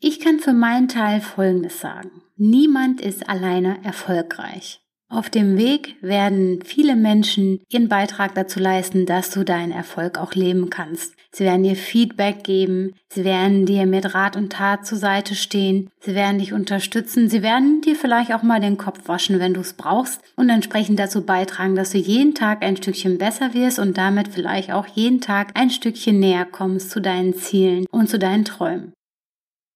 Ich 0.00 0.18
kann 0.18 0.40
für 0.40 0.52
meinen 0.52 0.88
Teil 0.88 1.20
Folgendes 1.20 1.78
sagen. 1.78 2.22
Niemand 2.34 3.00
ist 3.00 3.28
alleine 3.28 3.84
erfolgreich. 3.84 4.83
Auf 5.14 5.30
dem 5.30 5.56
Weg 5.56 5.94
werden 6.00 6.58
viele 6.64 6.96
Menschen 6.96 7.60
ihren 7.68 7.88
Beitrag 7.88 8.34
dazu 8.34 8.58
leisten, 8.58 9.06
dass 9.06 9.30
du 9.30 9.44
deinen 9.44 9.70
Erfolg 9.70 10.18
auch 10.18 10.34
leben 10.34 10.70
kannst. 10.70 11.14
Sie 11.30 11.44
werden 11.44 11.62
dir 11.62 11.76
Feedback 11.76 12.42
geben, 12.42 12.94
sie 13.10 13.24
werden 13.24 13.64
dir 13.64 13.86
mit 13.86 14.12
Rat 14.12 14.34
und 14.36 14.50
Tat 14.50 14.84
zur 14.84 14.98
Seite 14.98 15.36
stehen, 15.36 15.88
sie 16.00 16.16
werden 16.16 16.40
dich 16.40 16.52
unterstützen, 16.52 17.28
sie 17.28 17.42
werden 17.42 17.80
dir 17.80 17.94
vielleicht 17.94 18.34
auch 18.34 18.42
mal 18.42 18.58
den 18.58 18.76
Kopf 18.76 19.06
waschen, 19.06 19.38
wenn 19.38 19.54
du 19.54 19.60
es 19.60 19.74
brauchst 19.74 20.20
und 20.34 20.48
entsprechend 20.48 20.98
dazu 20.98 21.24
beitragen, 21.24 21.76
dass 21.76 21.90
du 21.90 21.98
jeden 21.98 22.34
Tag 22.34 22.64
ein 22.64 22.76
Stückchen 22.76 23.16
besser 23.16 23.54
wirst 23.54 23.78
und 23.78 23.96
damit 23.96 24.26
vielleicht 24.26 24.72
auch 24.72 24.88
jeden 24.88 25.20
Tag 25.20 25.52
ein 25.54 25.70
Stückchen 25.70 26.18
näher 26.18 26.44
kommst 26.44 26.90
zu 26.90 27.00
deinen 27.00 27.34
Zielen 27.34 27.86
und 27.92 28.10
zu 28.10 28.18
deinen 28.18 28.44
Träumen. 28.44 28.92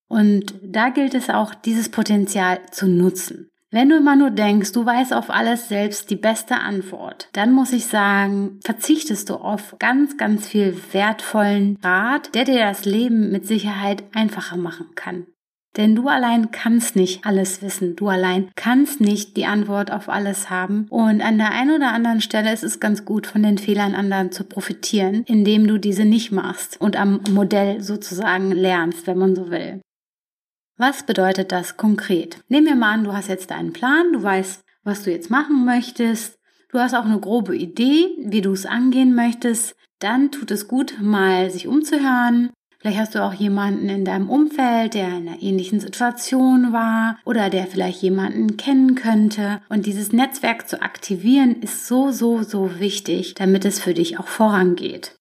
Und 0.09 0.55
da 0.65 0.89
gilt 0.89 1.15
es 1.15 1.31
auch, 1.31 1.55
dieses 1.55 1.91
Potenzial 1.91 2.59
zu 2.73 2.89
nutzen. 2.89 3.51
Wenn 3.71 3.91
du 3.91 3.99
immer 3.99 4.17
nur 4.17 4.31
denkst, 4.31 4.73
du 4.73 4.87
weißt 4.87 5.13
auf 5.13 5.29
alles 5.29 5.69
selbst 5.69 6.09
die 6.09 6.17
beste 6.17 6.57
Antwort, 6.57 7.29
dann 7.35 7.53
muss 7.53 7.75
ich 7.75 7.85
sagen, 7.85 8.61
verzichtest 8.65 9.29
du 9.29 9.35
auf 9.35 9.77
ganz, 9.79 10.17
ganz 10.17 10.49
viel 10.49 10.75
wertvollen 10.93 11.77
Rat, 11.83 12.35
der 12.35 12.45
dir 12.45 12.61
das 12.61 12.87
Leben 12.87 13.31
mit 13.31 13.47
Sicherheit 13.47 14.05
einfacher 14.15 14.57
machen 14.57 14.95
kann. 14.95 15.27
Denn 15.77 15.95
du 15.95 16.09
allein 16.09 16.51
kannst 16.51 16.97
nicht 16.97 17.27
alles 17.27 17.61
wissen. 17.61 17.95
Du 17.95 18.09
allein 18.09 18.51
kannst 18.57 19.03
nicht 19.03 19.37
die 19.37 19.45
Antwort 19.45 19.93
auf 19.93 20.09
alles 20.09 20.49
haben. 20.49 20.87
Und 20.89 21.21
an 21.21 21.37
der 21.37 21.53
einen 21.53 21.77
oder 21.77 21.93
anderen 21.93 22.23
Stelle 22.23 22.53
ist 22.53 22.65
es 22.65 22.81
ganz 22.81 23.05
gut, 23.05 23.27
von 23.27 23.43
den 23.43 23.59
Fehlern 23.59 23.95
anderen 23.95 24.33
zu 24.33 24.45
profitieren, 24.45 25.25
indem 25.27 25.67
du 25.67 25.79
diese 25.79 26.07
nicht 26.07 26.33
machst 26.33 26.81
und 26.81 26.97
am 26.97 27.21
Modell 27.31 27.83
sozusagen 27.83 28.51
lernst, 28.51 29.07
wenn 29.07 29.19
man 29.19 29.37
so 29.37 29.51
will. 29.51 29.83
Was 30.79 31.03
bedeutet 31.03 31.51
das 31.51 31.77
konkret? 31.77 32.39
Nehmen 32.49 32.67
wir 32.67 32.77
mal 32.77 32.93
an, 32.93 33.05
du 33.05 33.13
hast 33.13 33.29
jetzt 33.29 33.51
deinen 33.51 33.73
Plan, 33.73 34.13
du 34.13 34.23
weißt, 34.23 34.63
was 34.85 35.03
du 35.03 35.11
jetzt 35.11 35.29
machen 35.29 35.65
möchtest, 35.65 36.39
du 36.71 36.79
hast 36.79 36.95
auch 36.95 37.05
eine 37.05 37.19
grobe 37.19 37.57
Idee, 37.57 38.07
wie 38.19 38.41
du 38.43 38.53
es 38.53 38.65
angehen 38.65 39.13
möchtest, 39.13 39.75
dann 39.99 40.31
tut 40.31 40.53
es 40.53 40.69
gut, 40.69 40.95
mal 41.01 41.51
sich 41.51 41.67
umzuhören. 41.67 42.51
Vielleicht 42.79 42.99
hast 43.01 43.17
du 43.17 43.25
auch 43.25 43.35
jemanden 43.35 43.89
in 43.89 44.05
deinem 44.05 44.31
Umfeld, 44.31 44.95
der 44.95 45.09
in 45.09 45.29
einer 45.29 45.43
ähnlichen 45.43 45.81
Situation 45.81 46.73
war 46.73 47.19
oder 47.25 47.51
der 47.51 47.67
vielleicht 47.67 48.01
jemanden 48.01 48.57
kennen 48.57 48.95
könnte. 48.95 49.61
Und 49.69 49.85
dieses 49.85 50.13
Netzwerk 50.13 50.69
zu 50.69 50.81
aktivieren 50.81 51.61
ist 51.61 51.89
so, 51.89 52.13
so, 52.13 52.45
so 52.45 52.79
wichtig, 52.79 53.35
damit 53.35 53.65
es 53.65 53.81
für 53.81 53.95
dich 53.95 54.21
auch 54.21 54.29
vorangeht. 54.29 55.17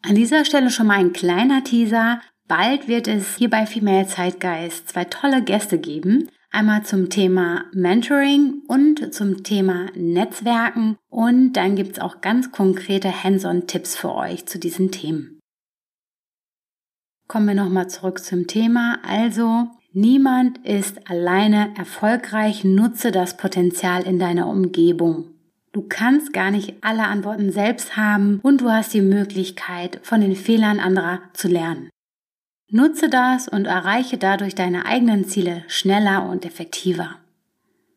An 0.00 0.14
dieser 0.14 0.46
Stelle 0.46 0.70
schon 0.70 0.86
mal 0.86 0.98
ein 0.98 1.12
kleiner 1.12 1.64
Teaser. 1.64 2.22
Bald 2.48 2.86
wird 2.86 3.08
es 3.08 3.36
hier 3.36 3.50
bei 3.50 3.66
Female 3.66 4.06
Zeitgeist 4.06 4.88
zwei 4.90 5.04
tolle 5.04 5.42
Gäste 5.42 5.78
geben. 5.78 6.28
Einmal 6.52 6.84
zum 6.84 7.10
Thema 7.10 7.64
Mentoring 7.72 8.62
und 8.68 9.12
zum 9.12 9.42
Thema 9.42 9.86
Netzwerken. 9.96 10.96
Und 11.08 11.54
dann 11.54 11.74
gibt's 11.74 11.98
auch 11.98 12.20
ganz 12.20 12.52
konkrete 12.52 13.24
Hands-on-Tipps 13.24 13.96
für 13.96 14.14
euch 14.14 14.46
zu 14.46 14.60
diesen 14.60 14.92
Themen. 14.92 15.40
Kommen 17.26 17.48
wir 17.48 17.54
nochmal 17.54 17.90
zurück 17.90 18.22
zum 18.22 18.46
Thema. 18.46 19.00
Also, 19.02 19.66
niemand 19.92 20.58
ist 20.64 21.10
alleine 21.10 21.74
erfolgreich. 21.76 22.62
Nutze 22.62 23.10
das 23.10 23.36
Potenzial 23.36 24.04
in 24.04 24.20
deiner 24.20 24.46
Umgebung. 24.46 25.32
Du 25.72 25.82
kannst 25.82 26.32
gar 26.32 26.52
nicht 26.52 26.76
alle 26.82 27.02
Antworten 27.02 27.50
selbst 27.50 27.96
haben 27.96 28.38
und 28.44 28.60
du 28.60 28.70
hast 28.70 28.94
die 28.94 29.02
Möglichkeit, 29.02 29.98
von 30.04 30.20
den 30.20 30.36
Fehlern 30.36 30.78
anderer 30.78 31.20
zu 31.34 31.48
lernen. 31.48 31.90
Nutze 32.68 33.08
das 33.08 33.46
und 33.46 33.66
erreiche 33.66 34.18
dadurch 34.18 34.56
deine 34.56 34.86
eigenen 34.86 35.24
Ziele 35.28 35.62
schneller 35.68 36.28
und 36.28 36.44
effektiver. 36.44 37.16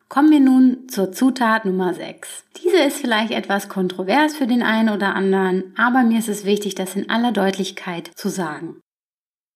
Kommen 0.08 0.30
wir 0.30 0.38
nun 0.38 0.88
zur 0.88 1.10
Zutat 1.10 1.64
Nummer 1.64 1.92
6. 1.92 2.44
Diese 2.62 2.78
ist 2.78 2.98
vielleicht 2.98 3.32
etwas 3.32 3.68
kontrovers 3.68 4.36
für 4.36 4.46
den 4.46 4.62
einen 4.62 4.88
oder 4.88 5.16
anderen, 5.16 5.74
aber 5.76 6.04
mir 6.04 6.20
ist 6.20 6.28
es 6.28 6.44
wichtig, 6.44 6.76
das 6.76 6.94
in 6.94 7.10
aller 7.10 7.32
Deutlichkeit 7.32 8.12
zu 8.14 8.28
sagen. 8.28 8.80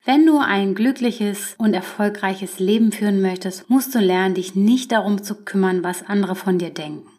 Wenn 0.05 0.27
du 0.27 0.38
ein 0.38 0.74
glückliches 0.74 1.55
und 1.59 1.74
erfolgreiches 1.74 2.59
Leben 2.59 2.90
führen 2.90 3.22
möchtest, 3.22 3.70
musst 3.70 3.94
du 3.94 4.00
lernen, 4.00 4.35
dich 4.35 4.57
nicht 4.57 4.90
darum 4.90 5.22
zu 5.22 5.44
kümmern, 5.44 5.85
was 5.85 6.07
andere 6.07 6.35
von 6.35 6.59
dir 6.59 6.70
denken. 6.70 7.13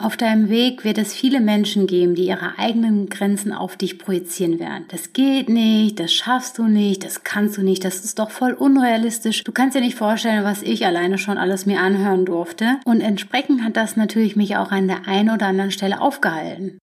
Auf 0.00 0.16
deinem 0.16 0.48
Weg 0.48 0.84
wird 0.84 0.96
es 0.96 1.12
viele 1.12 1.40
Menschen 1.40 1.88
geben, 1.88 2.14
die 2.14 2.28
ihre 2.28 2.56
eigenen 2.56 3.08
Grenzen 3.08 3.52
auf 3.52 3.76
dich 3.76 3.98
projizieren 3.98 4.60
werden. 4.60 4.84
Das 4.88 5.12
geht 5.12 5.48
nicht, 5.48 5.98
das 5.98 6.12
schaffst 6.12 6.58
du 6.58 6.68
nicht, 6.68 7.04
das 7.04 7.24
kannst 7.24 7.56
du 7.56 7.62
nicht, 7.62 7.84
das 7.84 8.04
ist 8.04 8.20
doch 8.20 8.30
voll 8.30 8.52
unrealistisch. 8.52 9.42
Du 9.42 9.50
kannst 9.50 9.76
dir 9.76 9.80
nicht 9.80 9.96
vorstellen, 9.96 10.44
was 10.44 10.62
ich 10.62 10.86
alleine 10.86 11.18
schon 11.18 11.36
alles 11.36 11.66
mir 11.66 11.80
anhören 11.80 12.24
durfte. 12.24 12.78
Und 12.84 13.00
entsprechend 13.00 13.64
hat 13.64 13.76
das 13.76 13.96
natürlich 13.96 14.36
mich 14.36 14.56
auch 14.56 14.70
an 14.70 14.86
der 14.86 15.08
einen 15.08 15.30
oder 15.30 15.46
anderen 15.46 15.72
Stelle 15.72 16.00
aufgehalten. 16.00 16.78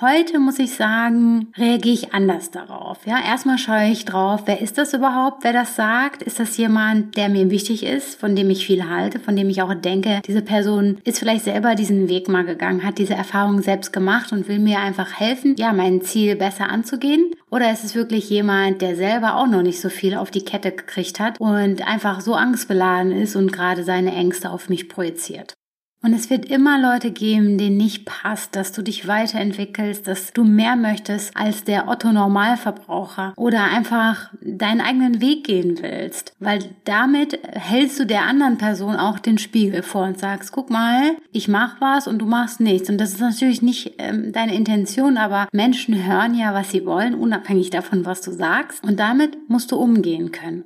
Heute 0.00 0.40
muss 0.40 0.58
ich 0.58 0.74
sagen, 0.74 1.52
reagiere 1.56 1.94
ich 1.94 2.12
anders 2.14 2.50
darauf. 2.50 3.06
Ja, 3.06 3.16
erstmal 3.24 3.58
schaue 3.58 3.92
ich 3.92 4.04
drauf, 4.04 4.42
wer 4.46 4.60
ist 4.60 4.76
das 4.76 4.92
überhaupt, 4.92 5.44
wer 5.44 5.52
das 5.52 5.76
sagt? 5.76 6.20
Ist 6.20 6.40
das 6.40 6.56
jemand, 6.56 7.16
der 7.16 7.28
mir 7.28 7.48
wichtig 7.48 7.84
ist, 7.84 8.18
von 8.18 8.34
dem 8.34 8.50
ich 8.50 8.66
viel 8.66 8.90
halte, 8.90 9.20
von 9.20 9.36
dem 9.36 9.48
ich 9.48 9.62
auch 9.62 9.72
denke, 9.72 10.20
diese 10.26 10.42
Person 10.42 10.98
ist 11.04 11.20
vielleicht 11.20 11.44
selber 11.44 11.76
diesen 11.76 12.08
Weg 12.08 12.28
mal 12.28 12.44
gegangen, 12.44 12.82
hat 12.82 12.98
diese 12.98 13.14
Erfahrung 13.14 13.62
selbst 13.62 13.92
gemacht 13.92 14.32
und 14.32 14.48
will 14.48 14.58
mir 14.58 14.80
einfach 14.80 15.12
helfen, 15.20 15.54
ja, 15.58 15.72
mein 15.72 16.02
Ziel 16.02 16.34
besser 16.34 16.68
anzugehen? 16.70 17.30
Oder 17.48 17.70
ist 17.70 17.84
es 17.84 17.94
wirklich 17.94 18.28
jemand, 18.28 18.82
der 18.82 18.96
selber 18.96 19.36
auch 19.36 19.46
noch 19.46 19.62
nicht 19.62 19.80
so 19.80 19.90
viel 19.90 20.16
auf 20.16 20.32
die 20.32 20.44
Kette 20.44 20.72
gekriegt 20.72 21.20
hat 21.20 21.40
und 21.40 21.86
einfach 21.86 22.20
so 22.20 22.34
angstbeladen 22.34 23.12
ist 23.12 23.36
und 23.36 23.52
gerade 23.52 23.84
seine 23.84 24.12
Ängste 24.12 24.50
auf 24.50 24.68
mich 24.68 24.88
projiziert? 24.88 25.53
Und 26.04 26.12
es 26.12 26.28
wird 26.28 26.44
immer 26.44 26.78
Leute 26.78 27.12
geben, 27.12 27.56
denen 27.56 27.78
nicht 27.78 28.04
passt, 28.04 28.54
dass 28.56 28.72
du 28.72 28.82
dich 28.82 29.08
weiterentwickelst, 29.08 30.06
dass 30.06 30.34
du 30.34 30.44
mehr 30.44 30.76
möchtest 30.76 31.34
als 31.34 31.64
der 31.64 31.88
Otto 31.88 32.12
Normalverbraucher 32.12 33.32
oder 33.38 33.64
einfach 33.64 34.30
deinen 34.42 34.82
eigenen 34.82 35.22
Weg 35.22 35.44
gehen 35.44 35.78
willst, 35.80 36.34
weil 36.40 36.58
damit 36.84 37.38
hältst 37.52 37.98
du 37.98 38.04
der 38.04 38.24
anderen 38.24 38.58
Person 38.58 38.96
auch 38.96 39.18
den 39.18 39.38
Spiegel 39.38 39.82
vor 39.82 40.04
und 40.04 40.18
sagst, 40.18 40.52
guck 40.52 40.68
mal, 40.68 41.16
ich 41.32 41.48
mach 41.48 41.80
was 41.80 42.06
und 42.06 42.18
du 42.18 42.26
machst 42.26 42.60
nichts. 42.60 42.90
Und 42.90 42.98
das 42.98 43.12
ist 43.12 43.20
natürlich 43.20 43.62
nicht 43.62 43.94
ähm, 43.96 44.30
deine 44.30 44.54
Intention, 44.54 45.16
aber 45.16 45.48
Menschen 45.52 46.04
hören 46.04 46.34
ja, 46.34 46.52
was 46.52 46.70
sie 46.70 46.84
wollen, 46.84 47.14
unabhängig 47.14 47.70
davon, 47.70 48.04
was 48.04 48.20
du 48.20 48.30
sagst. 48.30 48.84
Und 48.84 49.00
damit 49.00 49.38
musst 49.48 49.72
du 49.72 49.76
umgehen 49.76 50.32
können. 50.32 50.64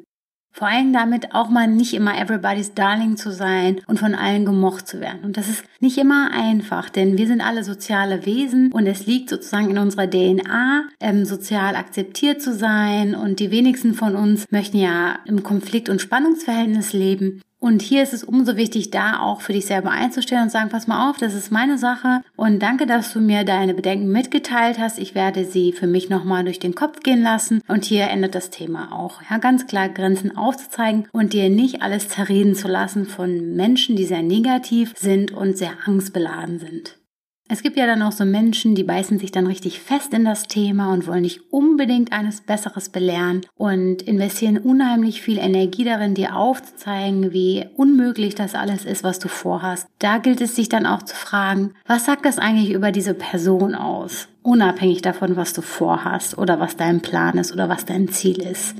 Vor 0.52 0.68
allem 0.68 0.92
damit 0.92 1.34
auch 1.34 1.48
mal 1.50 1.68
nicht 1.68 1.94
immer 1.94 2.18
everybody's 2.18 2.74
darling 2.74 3.16
zu 3.16 3.30
sein 3.30 3.80
und 3.86 4.00
von 4.00 4.14
allen 4.14 4.44
gemocht 4.44 4.88
zu 4.88 5.00
werden. 5.00 5.20
Und 5.22 5.36
das 5.36 5.48
ist 5.48 5.64
nicht 5.80 5.98
immer 5.98 6.30
einfach, 6.32 6.90
denn 6.90 7.16
wir 7.16 7.26
sind 7.26 7.40
alle 7.40 7.62
soziale 7.62 8.26
Wesen 8.26 8.72
und 8.72 8.86
es 8.86 9.06
liegt 9.06 9.30
sozusagen 9.30 9.70
in 9.70 9.78
unserer 9.78 10.08
DNA, 10.10 10.88
ähm, 11.00 11.24
sozial 11.24 11.76
akzeptiert 11.76 12.42
zu 12.42 12.52
sein. 12.54 13.14
Und 13.14 13.40
die 13.40 13.50
wenigsten 13.50 13.94
von 13.94 14.16
uns 14.16 14.46
möchten 14.50 14.78
ja 14.78 15.20
im 15.26 15.42
Konflikt- 15.42 15.88
und 15.88 16.00
Spannungsverhältnis 16.00 16.92
leben. 16.92 17.40
Und 17.60 17.82
hier 17.82 18.04
ist 18.04 18.12
es 18.12 18.22
umso 18.22 18.56
wichtig, 18.56 18.90
da 18.90 19.20
auch 19.20 19.40
für 19.40 19.52
dich 19.52 19.66
selber 19.66 19.90
einzustellen 19.90 20.44
und 20.44 20.50
sagen, 20.50 20.70
pass 20.70 20.86
mal 20.86 21.10
auf, 21.10 21.16
das 21.16 21.34
ist 21.34 21.50
meine 21.50 21.76
Sache 21.76 22.22
und 22.36 22.60
danke, 22.60 22.86
dass 22.86 23.12
du 23.12 23.20
mir 23.20 23.42
deine 23.42 23.74
Bedenken 23.74 24.12
mitgeteilt 24.12 24.78
hast. 24.78 24.98
Ich 24.98 25.16
werde 25.16 25.44
sie 25.44 25.72
für 25.72 25.88
mich 25.88 26.08
nochmal 26.08 26.44
durch 26.44 26.60
den 26.60 26.76
Kopf 26.76 27.00
gehen 27.00 27.22
lassen 27.22 27.60
und 27.66 27.84
hier 27.84 28.08
endet 28.08 28.36
das 28.36 28.50
Thema 28.50 28.92
auch. 28.92 29.22
Ja, 29.28 29.38
ganz 29.38 29.66
klar 29.66 29.88
Grenzen 29.88 30.36
aufzuzeigen 30.36 31.08
und 31.10 31.32
dir 31.32 31.50
nicht 31.50 31.82
alles 31.82 32.08
zerreden 32.08 32.54
zu 32.54 32.68
lassen 32.68 33.06
von 33.06 33.56
Menschen, 33.56 33.96
die 33.96 34.04
sehr 34.04 34.22
negativ 34.22 34.94
sind 34.96 35.32
und 35.32 35.58
sehr 35.58 35.72
angstbeladen 35.84 36.60
sind. 36.60 36.98
Es 37.50 37.62
gibt 37.62 37.78
ja 37.78 37.86
dann 37.86 38.02
auch 38.02 38.12
so 38.12 38.26
Menschen, 38.26 38.74
die 38.74 38.84
beißen 38.84 39.18
sich 39.18 39.32
dann 39.32 39.46
richtig 39.46 39.80
fest 39.80 40.12
in 40.12 40.26
das 40.26 40.42
Thema 40.42 40.92
und 40.92 41.06
wollen 41.06 41.22
dich 41.22 41.50
unbedingt 41.50 42.12
eines 42.12 42.42
Besseres 42.42 42.90
belehren 42.90 43.40
und 43.56 44.02
investieren 44.02 44.58
unheimlich 44.58 45.22
viel 45.22 45.38
Energie 45.38 45.84
darin, 45.84 46.14
dir 46.14 46.36
aufzuzeigen, 46.36 47.32
wie 47.32 47.64
unmöglich 47.74 48.34
das 48.34 48.54
alles 48.54 48.84
ist, 48.84 49.02
was 49.02 49.18
du 49.18 49.28
vorhast. 49.28 49.86
Da 49.98 50.18
gilt 50.18 50.42
es 50.42 50.56
sich 50.56 50.68
dann 50.68 50.84
auch 50.84 51.02
zu 51.02 51.16
fragen, 51.16 51.72
was 51.86 52.04
sagt 52.04 52.26
das 52.26 52.38
eigentlich 52.38 52.70
über 52.70 52.92
diese 52.92 53.14
Person 53.14 53.74
aus? 53.74 54.28
Unabhängig 54.42 55.00
davon, 55.00 55.36
was 55.36 55.54
du 55.54 55.62
vorhast 55.62 56.36
oder 56.36 56.60
was 56.60 56.76
dein 56.76 57.00
Plan 57.00 57.38
ist 57.38 57.52
oder 57.52 57.70
was 57.70 57.86
dein 57.86 58.08
Ziel 58.08 58.42
ist. 58.42 58.74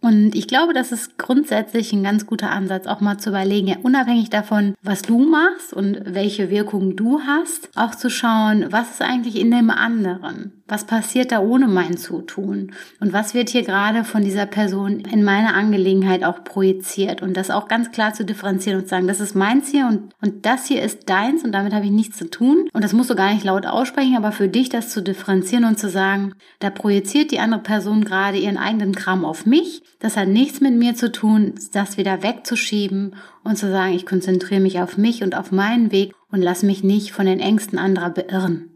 Und 0.00 0.34
ich 0.34 0.48
glaube, 0.48 0.72
das 0.72 0.92
ist 0.92 1.18
grundsätzlich 1.18 1.92
ein 1.92 2.02
ganz 2.02 2.26
guter 2.26 2.50
Ansatz, 2.50 2.86
auch 2.86 3.00
mal 3.00 3.18
zu 3.18 3.30
überlegen, 3.30 3.68
ja, 3.68 3.76
unabhängig 3.82 4.30
davon, 4.30 4.74
was 4.82 5.02
du 5.02 5.18
machst 5.18 5.74
und 5.74 6.00
welche 6.04 6.48
Wirkung 6.48 6.96
du 6.96 7.20
hast, 7.20 7.68
auch 7.76 7.94
zu 7.94 8.08
schauen, 8.08 8.66
was 8.70 8.92
ist 8.92 9.02
eigentlich 9.02 9.36
in 9.36 9.50
dem 9.50 9.68
anderen? 9.70 10.59
Was 10.70 10.84
passiert 10.84 11.32
da 11.32 11.40
ohne 11.40 11.66
mein 11.66 11.96
Zutun? 11.96 12.70
Und 13.00 13.12
was 13.12 13.34
wird 13.34 13.48
hier 13.48 13.64
gerade 13.64 14.04
von 14.04 14.22
dieser 14.22 14.46
Person 14.46 15.00
in 15.00 15.24
meine 15.24 15.52
Angelegenheit 15.52 16.22
auch 16.22 16.44
projiziert? 16.44 17.22
Und 17.22 17.36
das 17.36 17.50
auch 17.50 17.66
ganz 17.66 17.90
klar 17.90 18.14
zu 18.14 18.24
differenzieren 18.24 18.78
und 18.78 18.84
zu 18.84 18.90
sagen, 18.90 19.08
das 19.08 19.18
ist 19.18 19.34
meins 19.34 19.68
hier 19.68 19.88
und, 19.88 20.14
und 20.22 20.46
das 20.46 20.66
hier 20.66 20.80
ist 20.80 21.10
deins 21.10 21.42
und 21.42 21.50
damit 21.50 21.72
habe 21.72 21.86
ich 21.86 21.90
nichts 21.90 22.18
zu 22.18 22.30
tun. 22.30 22.68
Und 22.72 22.84
das 22.84 22.92
musst 22.92 23.10
du 23.10 23.16
gar 23.16 23.34
nicht 23.34 23.42
laut 23.42 23.66
aussprechen, 23.66 24.16
aber 24.16 24.30
für 24.30 24.46
dich 24.46 24.68
das 24.68 24.90
zu 24.90 25.02
differenzieren 25.02 25.64
und 25.64 25.76
zu 25.76 25.88
sagen, 25.88 26.34
da 26.60 26.70
projiziert 26.70 27.32
die 27.32 27.40
andere 27.40 27.62
Person 27.62 28.04
gerade 28.04 28.38
ihren 28.38 28.56
eigenen 28.56 28.94
Kram 28.94 29.24
auf 29.24 29.46
mich. 29.46 29.82
Das 29.98 30.16
hat 30.16 30.28
nichts 30.28 30.60
mit 30.60 30.74
mir 30.74 30.94
zu 30.94 31.10
tun, 31.10 31.54
das 31.72 31.96
wieder 31.96 32.22
wegzuschieben 32.22 33.16
und 33.42 33.58
zu 33.58 33.68
sagen, 33.72 33.94
ich 33.94 34.06
konzentriere 34.06 34.60
mich 34.60 34.80
auf 34.80 34.96
mich 34.96 35.24
und 35.24 35.34
auf 35.34 35.50
meinen 35.50 35.90
Weg 35.90 36.12
und 36.30 36.42
lass 36.42 36.62
mich 36.62 36.84
nicht 36.84 37.10
von 37.10 37.26
den 37.26 37.40
Ängsten 37.40 37.76
anderer 37.76 38.10
beirren. 38.10 38.69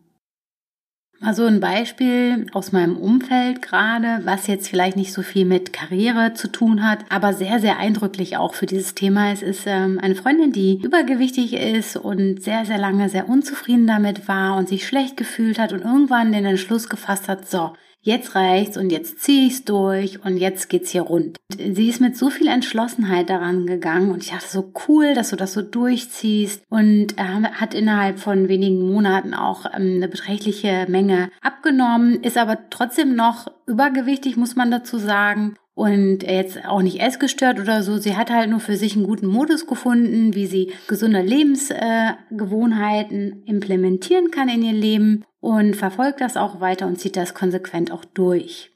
Also 1.24 1.46
ein 1.46 1.58
Beispiel 1.58 2.46
aus 2.52 2.72
meinem 2.72 2.98
Umfeld 2.98 3.62
gerade, 3.62 4.20
was 4.24 4.46
jetzt 4.46 4.68
vielleicht 4.68 4.96
nicht 4.96 5.14
so 5.14 5.22
viel 5.22 5.46
mit 5.46 5.72
Karriere 5.72 6.34
zu 6.34 6.48
tun 6.48 6.86
hat, 6.86 6.98
aber 7.08 7.32
sehr, 7.32 7.60
sehr 7.60 7.78
eindrücklich 7.78 8.36
auch 8.36 8.52
für 8.52 8.66
dieses 8.66 8.94
Thema 8.94 9.32
ist, 9.32 9.42
ist 9.42 9.62
ähm, 9.66 9.98
eine 10.02 10.16
Freundin, 10.16 10.52
die 10.52 10.82
übergewichtig 10.82 11.54
ist 11.54 11.96
und 11.96 12.42
sehr, 12.42 12.66
sehr 12.66 12.76
lange 12.76 13.08
sehr 13.08 13.26
unzufrieden 13.26 13.86
damit 13.86 14.28
war 14.28 14.58
und 14.58 14.68
sich 14.68 14.86
schlecht 14.86 15.16
gefühlt 15.16 15.58
hat 15.58 15.72
und 15.72 15.80
irgendwann 15.80 16.30
den 16.30 16.44
Entschluss 16.44 16.90
gefasst 16.90 17.26
hat, 17.26 17.48
so, 17.48 17.72
jetzt 18.04 18.34
reicht's 18.34 18.76
und 18.76 18.92
jetzt 18.92 19.20
ziehe 19.20 19.46
ich's 19.46 19.64
durch 19.64 20.24
und 20.24 20.36
jetzt 20.36 20.68
geht's 20.68 20.90
hier 20.90 21.02
rund. 21.02 21.38
Sie 21.56 21.88
ist 21.88 22.00
mit 22.00 22.16
so 22.16 22.30
viel 22.30 22.46
Entschlossenheit 22.46 23.30
daran 23.30 23.66
gegangen 23.66 24.10
und 24.10 24.22
ich 24.22 24.30
dachte 24.30 24.46
so 24.46 24.72
cool, 24.86 25.14
dass 25.14 25.30
du 25.30 25.36
das 25.36 25.54
so 25.54 25.62
durchziehst 25.62 26.62
und 26.68 27.18
äh, 27.18 27.48
hat 27.52 27.74
innerhalb 27.74 28.18
von 28.18 28.48
wenigen 28.48 28.92
Monaten 28.92 29.34
auch 29.34 29.64
ähm, 29.66 29.96
eine 29.96 30.08
beträchtliche 30.08 30.86
Menge 30.88 31.30
abgenommen, 31.40 32.22
ist 32.22 32.36
aber 32.36 32.58
trotzdem 32.70 33.16
noch 33.16 33.50
übergewichtig, 33.66 34.36
muss 34.36 34.54
man 34.54 34.70
dazu 34.70 34.98
sagen 34.98 35.56
und 35.74 36.22
jetzt 36.22 36.64
auch 36.64 36.82
nicht 36.82 37.00
essgestört 37.00 37.58
oder 37.58 37.82
so. 37.82 37.96
Sie 37.96 38.16
hat 38.16 38.30
halt 38.30 38.50
nur 38.50 38.60
für 38.60 38.76
sich 38.76 38.94
einen 38.94 39.06
guten 39.06 39.26
Modus 39.26 39.66
gefunden, 39.66 40.34
wie 40.34 40.46
sie 40.46 40.72
gesunde 40.86 41.22
Lebensgewohnheiten 41.22 43.42
implementieren 43.44 44.30
kann 44.30 44.48
in 44.48 44.62
ihr 44.62 44.72
Leben 44.72 45.24
und 45.44 45.76
verfolgt 45.76 46.22
das 46.22 46.38
auch 46.38 46.60
weiter 46.60 46.86
und 46.86 46.98
zieht 46.98 47.16
das 47.16 47.34
konsequent 47.34 47.92
auch 47.92 48.06
durch. 48.06 48.72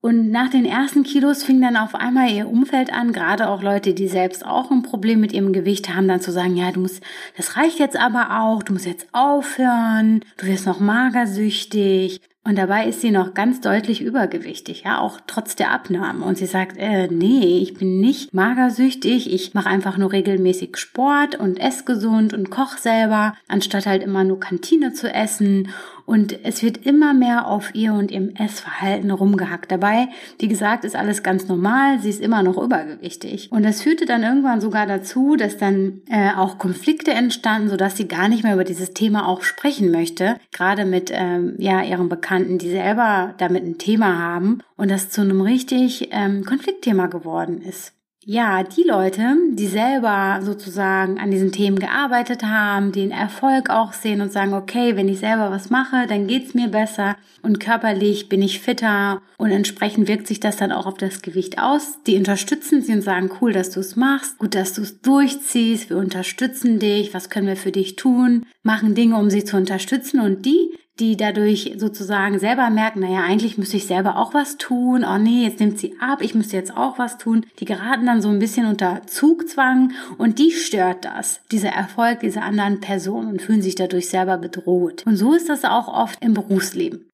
Und 0.00 0.32
nach 0.32 0.50
den 0.50 0.66
ersten 0.66 1.04
Kilos 1.04 1.44
fing 1.44 1.60
dann 1.62 1.76
auf 1.76 1.94
einmal 1.94 2.30
ihr 2.30 2.48
Umfeld 2.48 2.92
an, 2.92 3.12
gerade 3.12 3.48
auch 3.48 3.62
Leute, 3.62 3.94
die 3.94 4.08
selbst 4.08 4.44
auch 4.44 4.72
ein 4.72 4.82
Problem 4.82 5.20
mit 5.20 5.32
ihrem 5.32 5.52
Gewicht 5.52 5.94
haben, 5.94 6.08
dann 6.08 6.20
zu 6.20 6.32
sagen, 6.32 6.56
ja, 6.56 6.72
du 6.72 6.80
musst, 6.80 7.00
das 7.36 7.56
reicht 7.56 7.78
jetzt 7.78 7.96
aber 7.96 8.40
auch, 8.40 8.64
du 8.64 8.72
musst 8.72 8.86
jetzt 8.86 9.06
aufhören, 9.12 10.24
du 10.36 10.46
wirst 10.46 10.66
noch 10.66 10.80
magersüchtig, 10.80 12.20
und 12.46 12.58
dabei 12.58 12.86
ist 12.86 13.00
sie 13.00 13.10
noch 13.10 13.32
ganz 13.32 13.62
deutlich 13.62 14.02
übergewichtig, 14.02 14.82
ja, 14.84 15.00
auch 15.00 15.18
trotz 15.26 15.56
der 15.56 15.70
Abnahme. 15.70 16.26
Und 16.26 16.36
sie 16.36 16.44
sagt, 16.44 16.76
äh, 16.76 17.08
nee, 17.08 17.58
ich 17.58 17.72
bin 17.72 18.00
nicht 18.00 18.34
magersüchtig, 18.34 19.32
ich 19.32 19.54
mache 19.54 19.70
einfach 19.70 19.96
nur 19.96 20.12
regelmäßig 20.12 20.76
Sport 20.76 21.36
und 21.36 21.58
esse 21.58 21.84
gesund 21.84 22.34
und 22.34 22.50
koch 22.50 22.76
selber, 22.76 23.34
anstatt 23.48 23.86
halt 23.86 24.02
immer 24.02 24.24
nur 24.24 24.40
Kantine 24.40 24.92
zu 24.92 25.10
essen 25.10 25.68
und 26.06 26.44
es 26.44 26.62
wird 26.62 26.86
immer 26.86 27.14
mehr 27.14 27.46
auf 27.46 27.74
ihr 27.74 27.94
und 27.94 28.10
ihrem 28.10 28.34
Essverhalten 28.36 29.10
rumgehackt. 29.10 29.72
Dabei, 29.72 30.08
wie 30.38 30.48
gesagt, 30.48 30.84
ist 30.84 30.96
alles 30.96 31.22
ganz 31.22 31.48
normal, 31.48 32.00
sie 32.00 32.10
ist 32.10 32.20
immer 32.20 32.42
noch 32.42 32.58
übergewichtig. 32.58 33.50
Und 33.50 33.64
das 33.64 33.82
führte 33.82 34.04
dann 34.04 34.22
irgendwann 34.22 34.60
sogar 34.60 34.86
dazu, 34.86 35.36
dass 35.36 35.56
dann 35.56 36.02
äh, 36.10 36.30
auch 36.36 36.58
Konflikte 36.58 37.12
entstanden, 37.12 37.68
sodass 37.68 37.96
sie 37.96 38.08
gar 38.08 38.28
nicht 38.28 38.44
mehr 38.44 38.54
über 38.54 38.64
dieses 38.64 38.92
Thema 38.92 39.26
auch 39.26 39.42
sprechen 39.42 39.90
möchte, 39.90 40.36
gerade 40.52 40.84
mit 40.84 41.10
ähm, 41.12 41.54
ja, 41.58 41.82
ihren 41.82 42.08
Bekannten, 42.08 42.58
die 42.58 42.70
selber 42.70 43.34
damit 43.38 43.64
ein 43.64 43.78
Thema 43.78 44.18
haben 44.18 44.60
und 44.76 44.90
das 44.90 45.10
zu 45.10 45.22
einem 45.22 45.40
richtig 45.40 46.08
ähm, 46.12 46.44
Konfliktthema 46.44 47.06
geworden 47.06 47.62
ist 47.62 47.94
ja, 48.26 48.62
die 48.62 48.84
Leute, 48.84 49.36
die 49.52 49.66
selber 49.66 50.40
sozusagen 50.42 51.18
an 51.18 51.30
diesen 51.30 51.52
Themen 51.52 51.78
gearbeitet 51.78 52.42
haben, 52.42 52.92
den 52.92 53.10
Erfolg 53.10 53.68
auch 53.70 53.92
sehen 53.92 54.20
und 54.20 54.32
sagen, 54.32 54.54
okay, 54.54 54.96
wenn 54.96 55.08
ich 55.08 55.18
selber 55.18 55.50
was 55.50 55.70
mache, 55.70 56.06
dann 56.06 56.26
geht's 56.26 56.54
mir 56.54 56.68
besser 56.68 57.16
und 57.42 57.60
körperlich 57.60 58.28
bin 58.28 58.40
ich 58.40 58.60
fitter. 58.60 59.20
Und 59.36 59.50
entsprechend 59.50 60.08
wirkt 60.08 60.26
sich 60.26 60.40
das 60.40 60.56
dann 60.56 60.72
auch 60.72 60.86
auf 60.86 60.96
das 60.96 61.20
Gewicht 61.20 61.58
aus. 61.58 61.98
Die 62.06 62.16
unterstützen 62.16 62.80
sie 62.80 62.92
und 62.92 63.02
sagen, 63.02 63.30
cool, 63.40 63.52
dass 63.52 63.70
du 63.70 63.80
es 63.80 63.96
machst, 63.96 64.38
gut, 64.38 64.54
dass 64.54 64.72
du 64.72 64.82
es 64.82 65.00
durchziehst, 65.02 65.90
wir 65.90 65.98
unterstützen 65.98 66.78
dich, 66.78 67.12
was 67.12 67.28
können 67.28 67.46
wir 67.46 67.56
für 67.56 67.72
dich 67.72 67.96
tun, 67.96 68.46
machen 68.62 68.94
Dinge, 68.94 69.16
um 69.18 69.28
sie 69.28 69.44
zu 69.44 69.56
unterstützen. 69.56 70.20
Und 70.20 70.46
die, 70.46 70.70
die 71.00 71.16
dadurch 71.16 71.74
sozusagen 71.76 72.38
selber 72.38 72.70
merken, 72.70 73.00
naja, 73.00 73.20
eigentlich 73.24 73.58
müsste 73.58 73.76
ich 73.76 73.86
selber 73.86 74.16
auch 74.16 74.32
was 74.32 74.58
tun. 74.58 75.04
Oh 75.04 75.18
nee, 75.18 75.42
jetzt 75.42 75.58
nimmt 75.58 75.78
sie 75.78 75.96
ab, 76.00 76.22
ich 76.22 76.34
müsste 76.36 76.56
jetzt 76.56 76.76
auch 76.76 76.98
was 76.98 77.18
tun. 77.18 77.46
Die 77.58 77.64
geraten 77.64 78.06
dann 78.06 78.22
so 78.22 78.28
ein 78.28 78.38
bisschen 78.38 78.66
unter 78.66 79.02
Zugzwang 79.06 79.92
und 80.18 80.38
die 80.38 80.52
stört 80.52 81.04
das, 81.04 81.40
dieser 81.50 81.70
Erfolg 81.70 82.20
dieser 82.20 82.42
anderen 82.42 82.80
Person 82.80 83.26
und 83.26 83.42
fühlen 83.42 83.62
sich 83.62 83.74
dadurch 83.74 84.08
selber 84.08 84.38
bedroht. 84.38 85.04
Und 85.04 85.16
so 85.16 85.34
ist 85.34 85.48
das 85.48 85.64
auch 85.64 85.88
oft 85.88 86.22
im 86.24 86.34
Berufsleben. 86.34 87.10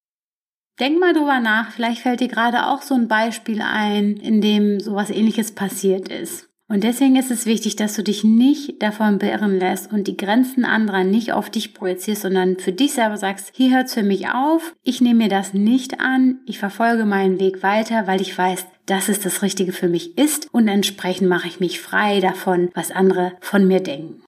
Denk 0.79 0.99
mal 0.99 1.15
drüber 1.15 1.41
nach, 1.41 1.71
vielleicht 1.71 2.03
fällt 2.03 2.21
dir 2.21 2.29
gerade 2.29 2.67
auch 2.67 2.83
so 2.83 2.95
ein 2.95 3.09
Beispiel 3.09 3.63
ein, 3.63 4.17
in 4.17 4.41
dem 4.41 4.81
sowas 4.81 5.11
ähnliches 5.11 5.53
passiert 5.53 6.09
ist. 6.09 6.50
Und 6.71 6.85
deswegen 6.85 7.17
ist 7.17 7.33
es 7.33 7.47
wichtig, 7.47 7.75
dass 7.75 7.95
du 7.95 8.05
dich 8.05 8.23
nicht 8.23 8.81
davon 8.81 9.19
beirren 9.19 9.59
lässt 9.59 9.93
und 9.93 10.07
die 10.07 10.17
Grenzen 10.17 10.65
anderer 10.65 11.03
nicht 11.03 11.33
auf 11.33 11.51
dich 11.51 11.75
projizierst, 11.75 12.23
sondern 12.23 12.59
für 12.59 12.71
dich 12.71 12.93
selber 12.93 13.17
sagst, 13.17 13.51
hier 13.57 13.75
hört 13.75 13.89
es 13.89 13.95
für 13.95 14.05
mich 14.05 14.29
auf, 14.29 14.77
ich 14.85 15.01
nehme 15.01 15.25
mir 15.25 15.29
das 15.29 15.53
nicht 15.53 15.99
an, 15.99 16.39
ich 16.47 16.61
verfolge 16.61 17.07
meinen 17.07 17.41
Weg 17.41 17.65
weiter, 17.65 18.07
weil 18.07 18.21
ich 18.21 18.39
weiß, 18.39 18.67
dass 18.87 19.09
es 19.09 19.19
das 19.19 19.43
Richtige 19.43 19.73
für 19.73 19.89
mich 19.89 20.17
ist 20.17 20.47
und 20.53 20.69
entsprechend 20.69 21.29
mache 21.29 21.49
ich 21.49 21.59
mich 21.59 21.81
frei 21.81 22.21
davon, 22.21 22.71
was 22.73 22.93
andere 22.93 23.33
von 23.41 23.67
mir 23.67 23.81
denken. 23.81 24.23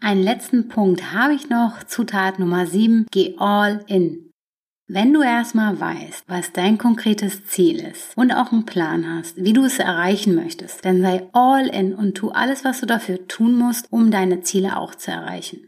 Einen 0.00 0.22
letzten 0.22 0.68
Punkt 0.68 1.12
habe 1.12 1.34
ich 1.34 1.50
noch, 1.50 1.82
Zutat 1.82 2.38
Nummer 2.38 2.66
7, 2.66 3.06
geh 3.10 3.34
all 3.36 3.84
in. 3.88 4.29
Wenn 4.92 5.14
du 5.14 5.22
erstmal 5.22 5.78
weißt, 5.78 6.24
was 6.26 6.50
dein 6.50 6.76
konkretes 6.76 7.46
Ziel 7.46 7.78
ist 7.78 8.16
und 8.16 8.32
auch 8.32 8.50
einen 8.50 8.66
Plan 8.66 9.08
hast, 9.08 9.36
wie 9.36 9.52
du 9.52 9.62
es 9.64 9.78
erreichen 9.78 10.34
möchtest, 10.34 10.84
dann 10.84 11.00
sei 11.00 11.28
all 11.32 11.68
in 11.68 11.94
und 11.94 12.16
tu 12.16 12.30
alles, 12.30 12.64
was 12.64 12.80
du 12.80 12.86
dafür 12.86 13.28
tun 13.28 13.56
musst, 13.56 13.86
um 13.92 14.10
deine 14.10 14.40
Ziele 14.40 14.76
auch 14.76 14.96
zu 14.96 15.12
erreichen. 15.12 15.60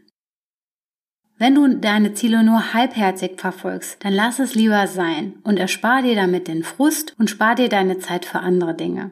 Wenn 1.37 1.55
du 1.55 1.69
deine 1.69 2.13
Ziele 2.13 2.43
nur 2.43 2.73
halbherzig 2.73 3.39
verfolgst, 3.39 4.03
dann 4.03 4.11
lass 4.11 4.39
es 4.39 4.55
lieber 4.55 4.87
sein 4.87 5.35
und 5.45 5.57
erspar 5.57 6.01
dir 6.01 6.15
damit 6.15 6.49
den 6.49 6.65
Frust 6.65 7.15
und 7.17 7.29
spar 7.29 7.55
dir 7.55 7.69
deine 7.69 7.99
Zeit 7.99 8.25
für 8.25 8.41
andere 8.41 8.75
Dinge. 8.75 9.11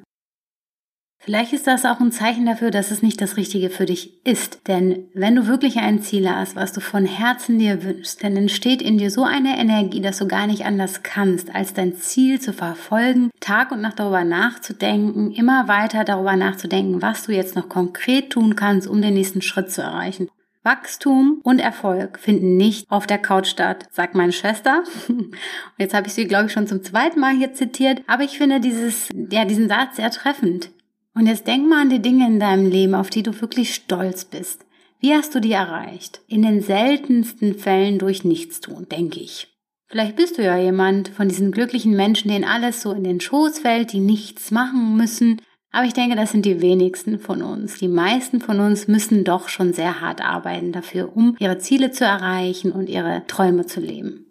Vielleicht 1.23 1.53
ist 1.53 1.67
das 1.67 1.85
auch 1.85 1.99
ein 1.99 2.11
Zeichen 2.11 2.47
dafür, 2.47 2.71
dass 2.71 2.89
es 2.89 3.03
nicht 3.03 3.21
das 3.21 3.37
Richtige 3.37 3.69
für 3.69 3.85
dich 3.85 4.25
ist. 4.25 4.67
Denn 4.67 5.05
wenn 5.13 5.35
du 5.35 5.45
wirklich 5.45 5.77
ein 5.77 6.01
Ziel 6.01 6.27
hast, 6.27 6.55
was 6.55 6.73
du 6.73 6.81
von 6.81 7.05
Herzen 7.05 7.59
dir 7.59 7.83
wünschst, 7.83 8.23
dann 8.23 8.35
entsteht 8.35 8.81
in 8.81 8.97
dir 8.97 9.11
so 9.11 9.23
eine 9.23 9.59
Energie, 9.59 10.01
dass 10.01 10.17
du 10.17 10.27
gar 10.27 10.47
nicht 10.47 10.65
anders 10.65 11.03
kannst, 11.03 11.53
als 11.53 11.75
dein 11.75 11.95
Ziel 11.95 12.41
zu 12.41 12.53
verfolgen, 12.53 13.29
Tag 13.39 13.71
und 13.71 13.81
Nacht 13.81 13.99
darüber 13.99 14.23
nachzudenken, 14.23 15.31
immer 15.31 15.67
weiter 15.67 16.03
darüber 16.05 16.35
nachzudenken, 16.35 17.03
was 17.03 17.23
du 17.27 17.33
jetzt 17.33 17.55
noch 17.55 17.69
konkret 17.69 18.31
tun 18.31 18.55
kannst, 18.55 18.87
um 18.87 18.99
den 18.99 19.13
nächsten 19.13 19.43
Schritt 19.43 19.71
zu 19.71 19.83
erreichen. 19.83 20.27
Wachstum 20.63 21.39
und 21.43 21.59
Erfolg 21.59 22.19
finden 22.19 22.57
nicht 22.57 22.89
auf 22.89 23.05
der 23.05 23.19
Couch 23.19 23.47
statt, 23.47 23.85
sagt 23.91 24.15
meine 24.15 24.31
Schwester. 24.31 24.83
Und 25.07 25.35
jetzt 25.77 25.93
habe 25.93 26.07
ich 26.07 26.13
sie, 26.13 26.25
glaube 26.25 26.47
ich, 26.47 26.51
schon 26.51 26.67
zum 26.67 26.83
zweiten 26.83 27.19
Mal 27.19 27.35
hier 27.35 27.53
zitiert. 27.53 28.01
Aber 28.07 28.23
ich 28.23 28.37
finde 28.37 28.59
dieses, 28.59 29.09
ja, 29.31 29.45
diesen 29.45 29.69
Satz 29.69 29.97
sehr 29.97 30.09
treffend. 30.09 30.71
Und 31.13 31.27
jetzt 31.27 31.47
denk 31.47 31.67
mal 31.67 31.81
an 31.81 31.89
die 31.89 32.01
Dinge 32.01 32.27
in 32.27 32.39
deinem 32.39 32.69
Leben, 32.69 32.95
auf 32.95 33.09
die 33.09 33.23
du 33.23 33.39
wirklich 33.41 33.75
stolz 33.75 34.25
bist. 34.25 34.65
Wie 34.99 35.13
hast 35.13 35.33
du 35.35 35.39
die 35.39 35.51
erreicht? 35.51 36.21
In 36.27 36.43
den 36.43 36.61
seltensten 36.61 37.55
Fällen 37.55 37.99
durch 37.99 38.23
Nichtstun, 38.23 38.87
denke 38.87 39.19
ich. 39.19 39.47
Vielleicht 39.87 40.15
bist 40.15 40.37
du 40.37 40.43
ja 40.43 40.57
jemand 40.57 41.09
von 41.09 41.27
diesen 41.27 41.51
glücklichen 41.51 41.95
Menschen, 41.95 42.29
denen 42.29 42.45
alles 42.45 42.81
so 42.81 42.93
in 42.93 43.03
den 43.03 43.19
Schoß 43.19 43.59
fällt, 43.59 43.91
die 43.91 43.99
nichts 43.99 44.51
machen 44.51 44.95
müssen. 44.95 45.41
Aber 45.71 45.85
ich 45.85 45.93
denke, 45.93 46.15
das 46.15 46.31
sind 46.31 46.45
die 46.45 46.61
wenigsten 46.61 47.19
von 47.19 47.41
uns. 47.41 47.79
Die 47.79 47.89
meisten 47.89 48.39
von 48.39 48.59
uns 48.59 48.87
müssen 48.87 49.25
doch 49.25 49.49
schon 49.49 49.73
sehr 49.73 49.99
hart 49.99 50.21
arbeiten 50.21 50.71
dafür, 50.71 51.15
um 51.15 51.35
ihre 51.39 51.57
Ziele 51.57 51.91
zu 51.91 52.05
erreichen 52.05 52.71
und 52.71 52.87
ihre 52.87 53.23
Träume 53.27 53.65
zu 53.65 53.81
leben. 53.81 54.30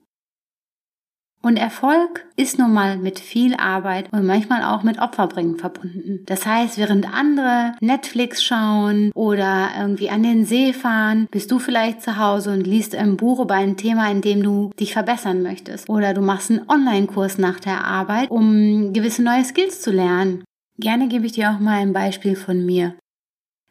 Und 1.43 1.57
Erfolg 1.57 2.27
ist 2.37 2.59
nun 2.59 2.73
mal 2.73 2.99
mit 2.99 3.19
viel 3.19 3.55
Arbeit 3.55 4.13
und 4.13 4.27
manchmal 4.27 4.63
auch 4.63 4.83
mit 4.83 5.01
Opferbringen 5.01 5.57
verbunden. 5.57 6.23
Das 6.27 6.45
heißt, 6.45 6.77
während 6.77 7.13
andere 7.13 7.73
Netflix 7.81 8.43
schauen 8.43 9.11
oder 9.15 9.71
irgendwie 9.79 10.11
an 10.11 10.23
den 10.23 10.45
See 10.45 10.75
fahren, 10.75 11.29
bist 11.31 11.51
du 11.51 11.59
vielleicht 11.59 12.03
zu 12.03 12.19
Hause 12.19 12.53
und 12.53 12.67
liest 12.67 12.95
ein 12.95 13.17
Buch 13.17 13.41
über 13.41 13.55
ein 13.55 13.79
Thema, 13.79 14.11
in 14.11 14.21
dem 14.21 14.43
du 14.43 14.71
dich 14.79 14.93
verbessern 14.93 15.43
möchtest. 15.43 15.89
Oder 15.89 16.13
du 16.13 16.21
machst 16.21 16.51
einen 16.51 16.69
Online-Kurs 16.69 17.39
nach 17.39 17.59
der 17.59 17.85
Arbeit, 17.85 18.31
um 18.31 18.93
gewisse 18.93 19.23
neue 19.23 19.45
Skills 19.45 19.81
zu 19.81 19.93
lernen. 19.93 20.45
Gerne 20.79 21.09
gebe 21.09 21.25
ich 21.27 21.33
dir 21.33 21.51
auch 21.51 21.59
mal 21.59 21.81
ein 21.81 21.93
Beispiel 21.93 22.37
von 22.37 22.65
mir. 22.65 22.95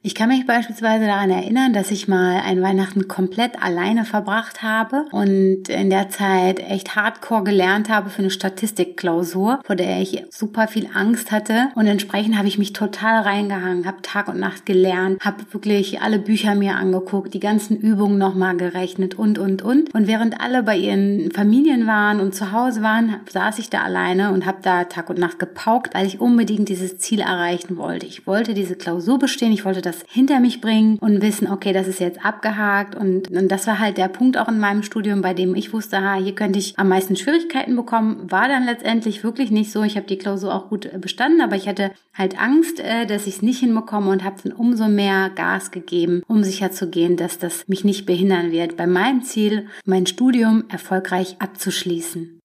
Ich 0.01 0.15
kann 0.15 0.29
mich 0.29 0.47
beispielsweise 0.47 1.07
daran 1.07 1.29
erinnern, 1.29 1.73
dass 1.73 1.91
ich 1.91 2.07
mal 2.07 2.39
ein 2.45 2.61
Weihnachten 2.61 3.09
komplett 3.09 3.61
alleine 3.61 4.05
verbracht 4.05 4.63
habe 4.63 5.03
und 5.11 5.67
in 5.67 5.89
der 5.89 6.07
Zeit 6.07 6.61
echt 6.61 6.95
hardcore 6.95 7.43
gelernt 7.43 7.89
habe 7.89 8.09
für 8.09 8.19
eine 8.19 8.31
Statistikklausur, 8.31 9.59
vor 9.61 9.75
der 9.75 9.99
ich 9.99 10.23
super 10.29 10.69
viel 10.69 10.87
Angst 10.93 11.33
hatte 11.33 11.67
und 11.75 11.85
entsprechend 11.85 12.37
habe 12.37 12.47
ich 12.47 12.57
mich 12.57 12.71
total 12.71 13.23
reingehangen, 13.23 13.85
habe 13.85 14.01
Tag 14.01 14.29
und 14.29 14.39
Nacht 14.39 14.65
gelernt, 14.65 15.19
habe 15.19 15.43
wirklich 15.51 16.01
alle 16.01 16.19
Bücher 16.19 16.55
mir 16.55 16.77
angeguckt, 16.77 17.33
die 17.33 17.41
ganzen 17.41 17.75
Übungen 17.75 18.17
nochmal 18.17 18.55
gerechnet 18.55 19.19
und 19.19 19.37
und 19.37 19.61
und 19.61 19.93
und 19.93 20.07
während 20.07 20.39
alle 20.39 20.63
bei 20.63 20.77
ihren 20.77 21.29
Familien 21.31 21.87
waren 21.87 22.21
und 22.21 22.33
zu 22.33 22.53
Hause 22.53 22.81
waren, 22.81 23.17
saß 23.29 23.59
ich 23.59 23.69
da 23.69 23.81
alleine 23.81 24.31
und 24.31 24.45
habe 24.45 24.59
da 24.61 24.85
Tag 24.85 25.09
und 25.09 25.19
Nacht 25.19 25.39
gepaukt, 25.39 25.93
weil 25.93 26.07
ich 26.07 26.21
unbedingt 26.21 26.69
dieses 26.69 26.99
Ziel 26.99 27.19
erreichen 27.19 27.75
wollte. 27.75 28.05
Ich 28.05 28.25
wollte 28.25 28.53
diese 28.53 28.77
Klausur 28.77 29.19
bestehen, 29.19 29.51
ich 29.51 29.65
wollte 29.65 29.88
das 29.89 30.03
hinter 30.07 30.39
mich 30.39 30.61
bringen 30.61 30.97
und 30.99 31.21
wissen, 31.21 31.47
okay, 31.47 31.73
das 31.73 31.87
ist 31.87 31.99
jetzt 31.99 32.23
abgehakt. 32.23 32.95
Und, 32.95 33.29
und 33.31 33.47
das 33.49 33.67
war 33.67 33.79
halt 33.79 33.97
der 33.97 34.07
Punkt 34.07 34.37
auch 34.37 34.47
in 34.47 34.59
meinem 34.59 34.83
Studium, 34.83 35.21
bei 35.21 35.33
dem 35.33 35.55
ich 35.55 35.73
wusste, 35.73 36.01
ha, 36.01 36.15
hier 36.15 36.35
könnte 36.35 36.59
ich 36.59 36.77
am 36.77 36.89
meisten 36.89 37.15
Schwierigkeiten 37.15 37.75
bekommen. 37.75 38.31
War 38.31 38.47
dann 38.47 38.65
letztendlich 38.65 39.23
wirklich 39.23 39.51
nicht 39.51 39.71
so. 39.71 39.83
Ich 39.83 39.95
habe 39.95 40.07
die 40.07 40.17
Klausur 40.17 40.53
auch 40.53 40.69
gut 40.69 40.85
äh, 40.85 40.97
bestanden, 40.99 41.41
aber 41.41 41.55
ich 41.55 41.67
hatte 41.67 41.91
halt 42.13 42.39
Angst, 42.39 42.79
äh, 42.79 43.05
dass 43.05 43.27
ich 43.27 43.35
es 43.35 43.41
nicht 43.41 43.59
hinbekomme 43.59 44.11
und 44.11 44.23
habe 44.23 44.37
dann 44.43 44.53
umso 44.53 44.87
mehr 44.87 45.29
Gas 45.29 45.71
gegeben, 45.71 46.23
um 46.27 46.43
sicherzugehen, 46.43 47.17
dass 47.17 47.39
das 47.39 47.67
mich 47.67 47.83
nicht 47.83 48.05
behindern 48.05 48.51
wird, 48.51 48.77
bei 48.77 48.87
meinem 48.87 49.23
Ziel, 49.23 49.67
mein 49.85 50.05
Studium 50.05 50.65
erfolgreich 50.69 51.35
abzuschließen 51.39 52.38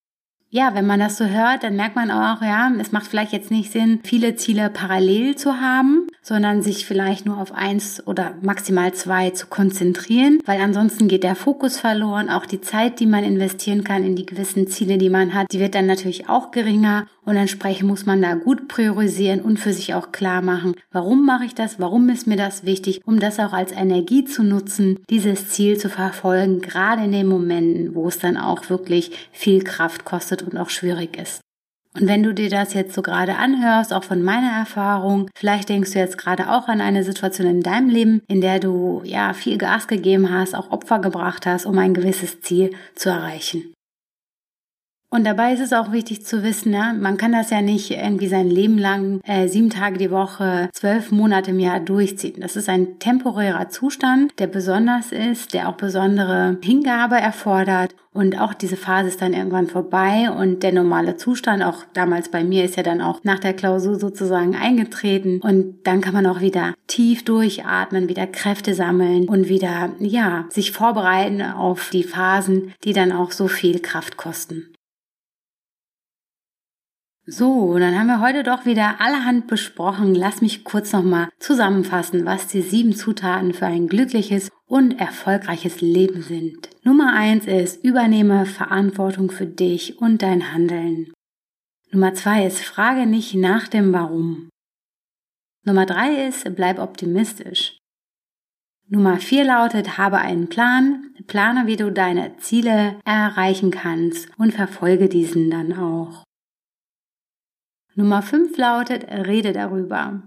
ja, 0.54 0.72
wenn 0.72 0.86
man 0.86 1.00
das 1.00 1.16
so 1.16 1.24
hört, 1.24 1.64
dann 1.64 1.74
merkt 1.74 1.96
man 1.96 2.12
auch, 2.12 2.40
ja, 2.40 2.70
es 2.78 2.92
macht 2.92 3.08
vielleicht 3.08 3.32
jetzt 3.32 3.50
nicht 3.50 3.72
Sinn, 3.72 3.98
viele 4.04 4.36
Ziele 4.36 4.70
parallel 4.70 5.34
zu 5.34 5.60
haben, 5.60 6.06
sondern 6.22 6.62
sich 6.62 6.86
vielleicht 6.86 7.26
nur 7.26 7.38
auf 7.38 7.50
eins 7.50 8.06
oder 8.06 8.34
maximal 8.40 8.94
zwei 8.94 9.30
zu 9.30 9.48
konzentrieren, 9.48 10.38
weil 10.46 10.60
ansonsten 10.60 11.08
geht 11.08 11.24
der 11.24 11.34
Fokus 11.34 11.80
verloren, 11.80 12.30
auch 12.30 12.46
die 12.46 12.60
Zeit, 12.60 13.00
die 13.00 13.06
man 13.06 13.24
investieren 13.24 13.82
kann 13.82 14.04
in 14.04 14.14
die 14.14 14.26
gewissen 14.26 14.68
Ziele, 14.68 14.96
die 14.96 15.10
man 15.10 15.34
hat, 15.34 15.48
die 15.50 15.58
wird 15.58 15.74
dann 15.74 15.86
natürlich 15.86 16.28
auch 16.28 16.52
geringer 16.52 17.08
und 17.24 17.36
entsprechend 17.36 17.88
muss 17.88 18.06
man 18.06 18.22
da 18.22 18.34
gut 18.34 18.68
priorisieren 18.68 19.40
und 19.40 19.58
für 19.58 19.72
sich 19.72 19.94
auch 19.94 20.12
klar 20.12 20.42
machen, 20.42 20.74
warum 20.92 21.24
mache 21.26 21.44
ich 21.44 21.54
das, 21.54 21.80
warum 21.80 22.08
ist 22.08 22.26
mir 22.26 22.36
das 22.36 22.64
wichtig, 22.64 23.00
um 23.04 23.20
das 23.20 23.40
auch 23.40 23.52
als 23.52 23.72
Energie 23.72 24.24
zu 24.24 24.42
nutzen, 24.42 24.98
dieses 25.10 25.48
Ziel 25.48 25.78
zu 25.78 25.88
verfolgen, 25.88 26.60
gerade 26.60 27.04
in 27.04 27.12
den 27.12 27.26
Momenten, 27.26 27.94
wo 27.94 28.08
es 28.08 28.18
dann 28.18 28.36
auch 28.36 28.68
wirklich 28.70 29.28
viel 29.32 29.62
Kraft 29.62 30.04
kostet 30.04 30.42
und 30.42 30.56
auch 30.56 30.70
schwierig 30.70 31.18
ist. 31.18 31.40
Und 31.96 32.08
wenn 32.08 32.24
du 32.24 32.34
dir 32.34 32.50
das 32.50 32.74
jetzt 32.74 32.92
so 32.92 33.02
gerade 33.02 33.36
anhörst, 33.36 33.92
auch 33.92 34.02
von 34.02 34.22
meiner 34.22 34.50
Erfahrung, 34.50 35.30
vielleicht 35.36 35.68
denkst 35.68 35.92
du 35.92 36.00
jetzt 36.00 36.18
gerade 36.18 36.50
auch 36.50 36.66
an 36.66 36.80
eine 36.80 37.04
Situation 37.04 37.46
in 37.46 37.60
deinem 37.60 37.88
Leben, 37.88 38.22
in 38.26 38.40
der 38.40 38.58
du 38.58 39.02
ja 39.04 39.32
viel 39.32 39.58
Gas 39.58 39.86
gegeben 39.86 40.32
hast, 40.32 40.56
auch 40.56 40.72
Opfer 40.72 40.98
gebracht 40.98 41.46
hast, 41.46 41.66
um 41.66 41.78
ein 41.78 41.94
gewisses 41.94 42.40
Ziel 42.40 42.72
zu 42.96 43.10
erreichen. 43.10 43.72
Und 45.14 45.22
dabei 45.22 45.52
ist 45.52 45.60
es 45.60 45.72
auch 45.72 45.92
wichtig 45.92 46.26
zu 46.26 46.42
wissen, 46.42 46.72
ja, 46.72 46.92
man 46.92 47.16
kann 47.16 47.30
das 47.30 47.50
ja 47.50 47.62
nicht 47.62 47.92
irgendwie 47.92 48.26
sein 48.26 48.50
Leben 48.50 48.78
lang 48.78 49.20
äh, 49.22 49.46
sieben 49.46 49.70
Tage 49.70 49.96
die 49.96 50.10
Woche, 50.10 50.68
zwölf 50.72 51.12
Monate 51.12 51.52
im 51.52 51.60
Jahr 51.60 51.78
durchziehen. 51.78 52.40
Das 52.40 52.56
ist 52.56 52.68
ein 52.68 52.98
temporärer 52.98 53.68
Zustand, 53.68 54.32
der 54.40 54.48
besonders 54.48 55.12
ist, 55.12 55.54
der 55.54 55.68
auch 55.68 55.76
besondere 55.76 56.58
Hingabe 56.64 57.14
erfordert. 57.14 57.94
Und 58.12 58.40
auch 58.40 58.54
diese 58.54 58.76
Phase 58.76 59.06
ist 59.06 59.22
dann 59.22 59.34
irgendwann 59.34 59.68
vorbei 59.68 60.32
und 60.32 60.64
der 60.64 60.72
normale 60.72 61.16
Zustand, 61.16 61.62
auch 61.62 61.84
damals 61.92 62.28
bei 62.28 62.42
mir, 62.42 62.64
ist 62.64 62.76
ja 62.76 62.82
dann 62.82 63.00
auch 63.00 63.20
nach 63.22 63.38
der 63.38 63.54
Klausur 63.54 64.00
sozusagen 64.00 64.56
eingetreten. 64.56 65.40
Und 65.40 65.76
dann 65.84 66.00
kann 66.00 66.14
man 66.14 66.26
auch 66.26 66.40
wieder 66.40 66.74
tief 66.88 67.24
durchatmen, 67.24 68.08
wieder 68.08 68.26
Kräfte 68.26 68.74
sammeln 68.74 69.28
und 69.28 69.48
wieder, 69.48 69.90
ja, 70.00 70.46
sich 70.48 70.72
vorbereiten 70.72 71.40
auf 71.40 71.90
die 71.90 72.02
Phasen, 72.02 72.72
die 72.82 72.92
dann 72.92 73.12
auch 73.12 73.30
so 73.30 73.46
viel 73.46 73.78
Kraft 73.78 74.16
kosten. 74.16 74.73
So, 77.26 77.78
dann 77.78 77.98
haben 77.98 78.08
wir 78.08 78.20
heute 78.20 78.42
doch 78.42 78.66
wieder 78.66 79.00
allerhand 79.00 79.46
besprochen. 79.46 80.14
Lass 80.14 80.42
mich 80.42 80.62
kurz 80.62 80.92
nochmal 80.92 81.30
zusammenfassen, 81.38 82.26
was 82.26 82.48
die 82.48 82.60
sieben 82.60 82.94
Zutaten 82.94 83.54
für 83.54 83.64
ein 83.64 83.88
glückliches 83.88 84.50
und 84.66 85.00
erfolgreiches 85.00 85.80
Leben 85.80 86.20
sind. 86.20 86.68
Nummer 86.82 87.14
eins 87.14 87.46
ist, 87.46 87.82
übernehme 87.82 88.44
Verantwortung 88.44 89.30
für 89.30 89.46
dich 89.46 89.98
und 89.98 90.20
dein 90.20 90.52
Handeln. 90.52 91.14
Nummer 91.90 92.12
zwei 92.12 92.44
ist, 92.44 92.60
frage 92.62 93.06
nicht 93.06 93.34
nach 93.34 93.68
dem 93.68 93.94
Warum. 93.94 94.50
Nummer 95.64 95.86
drei 95.86 96.26
ist, 96.26 96.44
bleib 96.54 96.78
optimistisch. 96.78 97.78
Nummer 98.86 99.16
4 99.16 99.44
lautet, 99.44 99.96
habe 99.96 100.18
einen 100.18 100.50
Plan, 100.50 101.14
plane, 101.26 101.66
wie 101.66 101.76
du 101.76 101.90
deine 101.90 102.36
Ziele 102.36 102.98
erreichen 103.06 103.70
kannst 103.70 104.28
und 104.36 104.52
verfolge 104.52 105.08
diesen 105.08 105.50
dann 105.50 105.72
auch. 105.72 106.23
Nummer 107.96 108.22
5 108.22 108.56
lautet, 108.56 109.04
rede 109.08 109.52
darüber. 109.52 110.22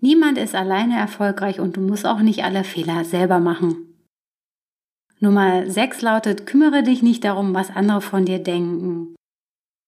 Niemand 0.00 0.38
ist 0.38 0.54
alleine 0.54 0.98
erfolgreich 0.98 1.60
und 1.60 1.76
du 1.76 1.80
musst 1.80 2.06
auch 2.06 2.20
nicht 2.20 2.44
alle 2.44 2.64
Fehler 2.64 3.04
selber 3.04 3.38
machen. 3.38 3.94
Nummer 5.20 5.68
6 5.68 6.02
lautet, 6.02 6.46
kümmere 6.46 6.82
dich 6.82 7.02
nicht 7.02 7.24
darum, 7.24 7.54
was 7.54 7.70
andere 7.70 8.00
von 8.00 8.24
dir 8.24 8.38
denken. 8.38 9.16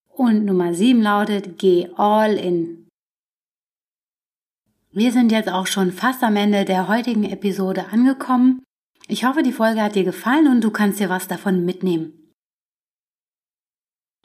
Und 0.09 0.45
Nummer 0.45 0.73
7 0.73 1.01
lautet, 1.01 1.57
geh 1.57 1.89
all 1.95 2.33
in. 2.33 2.87
Wir 4.91 5.11
sind 5.11 5.31
jetzt 5.31 5.49
auch 5.49 5.67
schon 5.67 5.91
fast 5.93 6.21
am 6.23 6.35
Ende 6.35 6.65
der 6.65 6.89
heutigen 6.89 7.23
Episode 7.23 7.87
angekommen. 7.91 8.61
Ich 9.07 9.25
hoffe, 9.25 9.41
die 9.41 9.53
Folge 9.53 9.81
hat 9.81 9.95
dir 9.95 10.03
gefallen 10.03 10.47
und 10.47 10.61
du 10.61 10.71
kannst 10.71 10.99
dir 10.99 11.09
was 11.09 11.27
davon 11.27 11.65
mitnehmen. 11.65 12.20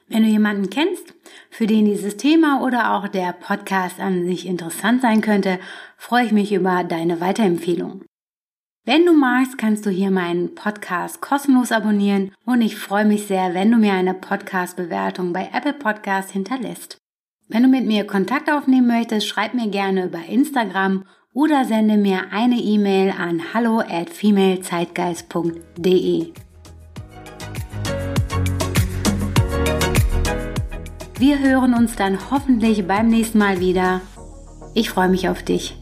Wenn 0.09 0.23
du 0.23 0.29
jemanden 0.29 0.71
kennst, 0.71 1.15
für 1.51 1.67
den 1.67 1.85
dieses 1.85 2.17
Thema 2.17 2.63
oder 2.63 2.95
auch 2.95 3.09
der 3.09 3.33
Podcast 3.33 3.99
an 3.99 4.25
sich 4.27 4.47
interessant 4.47 5.03
sein 5.03 5.21
könnte, 5.21 5.59
freue 5.97 6.27
ich 6.27 6.33
mich 6.33 6.53
über 6.53 6.85
deine 6.85 7.21
Weiterempfehlung. 7.21 8.05
Wenn 8.85 9.05
du 9.05 9.13
magst, 9.13 9.59
kannst 9.59 9.85
du 9.85 9.91
hier 9.91 10.13
meinen 10.13 10.55
Podcast 10.55 11.21
kostenlos 11.21 11.73
abonnieren 11.73 12.31
und 12.45 12.63
ich 12.63 12.77
freue 12.77 13.05
mich 13.05 13.27
sehr, 13.27 13.53
wenn 13.53 13.73
du 13.73 13.79
mir 13.79 13.95
eine 13.95 14.15
Podcast-Bewertung 14.15 15.33
bei 15.33 15.51
Apple 15.53 15.73
Podcast 15.73 16.31
hinterlässt. 16.31 16.99
Wenn 17.49 17.65
du 17.65 17.69
mit 17.69 17.85
mir 17.85 18.07
Kontakt 18.07 18.49
aufnehmen 18.49 18.87
möchtest, 18.87 19.27
schreib 19.27 19.55
mir 19.55 19.71
gerne 19.71 20.07
über 20.07 20.25
Instagram 20.25 21.05
oder 21.35 21.65
sende 21.65 21.97
mir 21.97 22.31
eine 22.31 22.61
E-Mail 22.61 23.11
an 23.11 23.43
hallo 23.53 23.81
at 23.81 24.11
femalezeitgeist.de. 24.11 26.46
Wir 31.19 31.39
hören 31.39 31.73
uns 31.73 31.97
dann 31.97 32.31
hoffentlich 32.31 32.87
beim 32.87 33.09
nächsten 33.09 33.39
Mal 33.39 33.59
wieder. 33.59 34.03
Ich 34.75 34.91
freue 34.91 35.09
mich 35.09 35.31
auf 35.31 35.43
dich. 35.43 35.75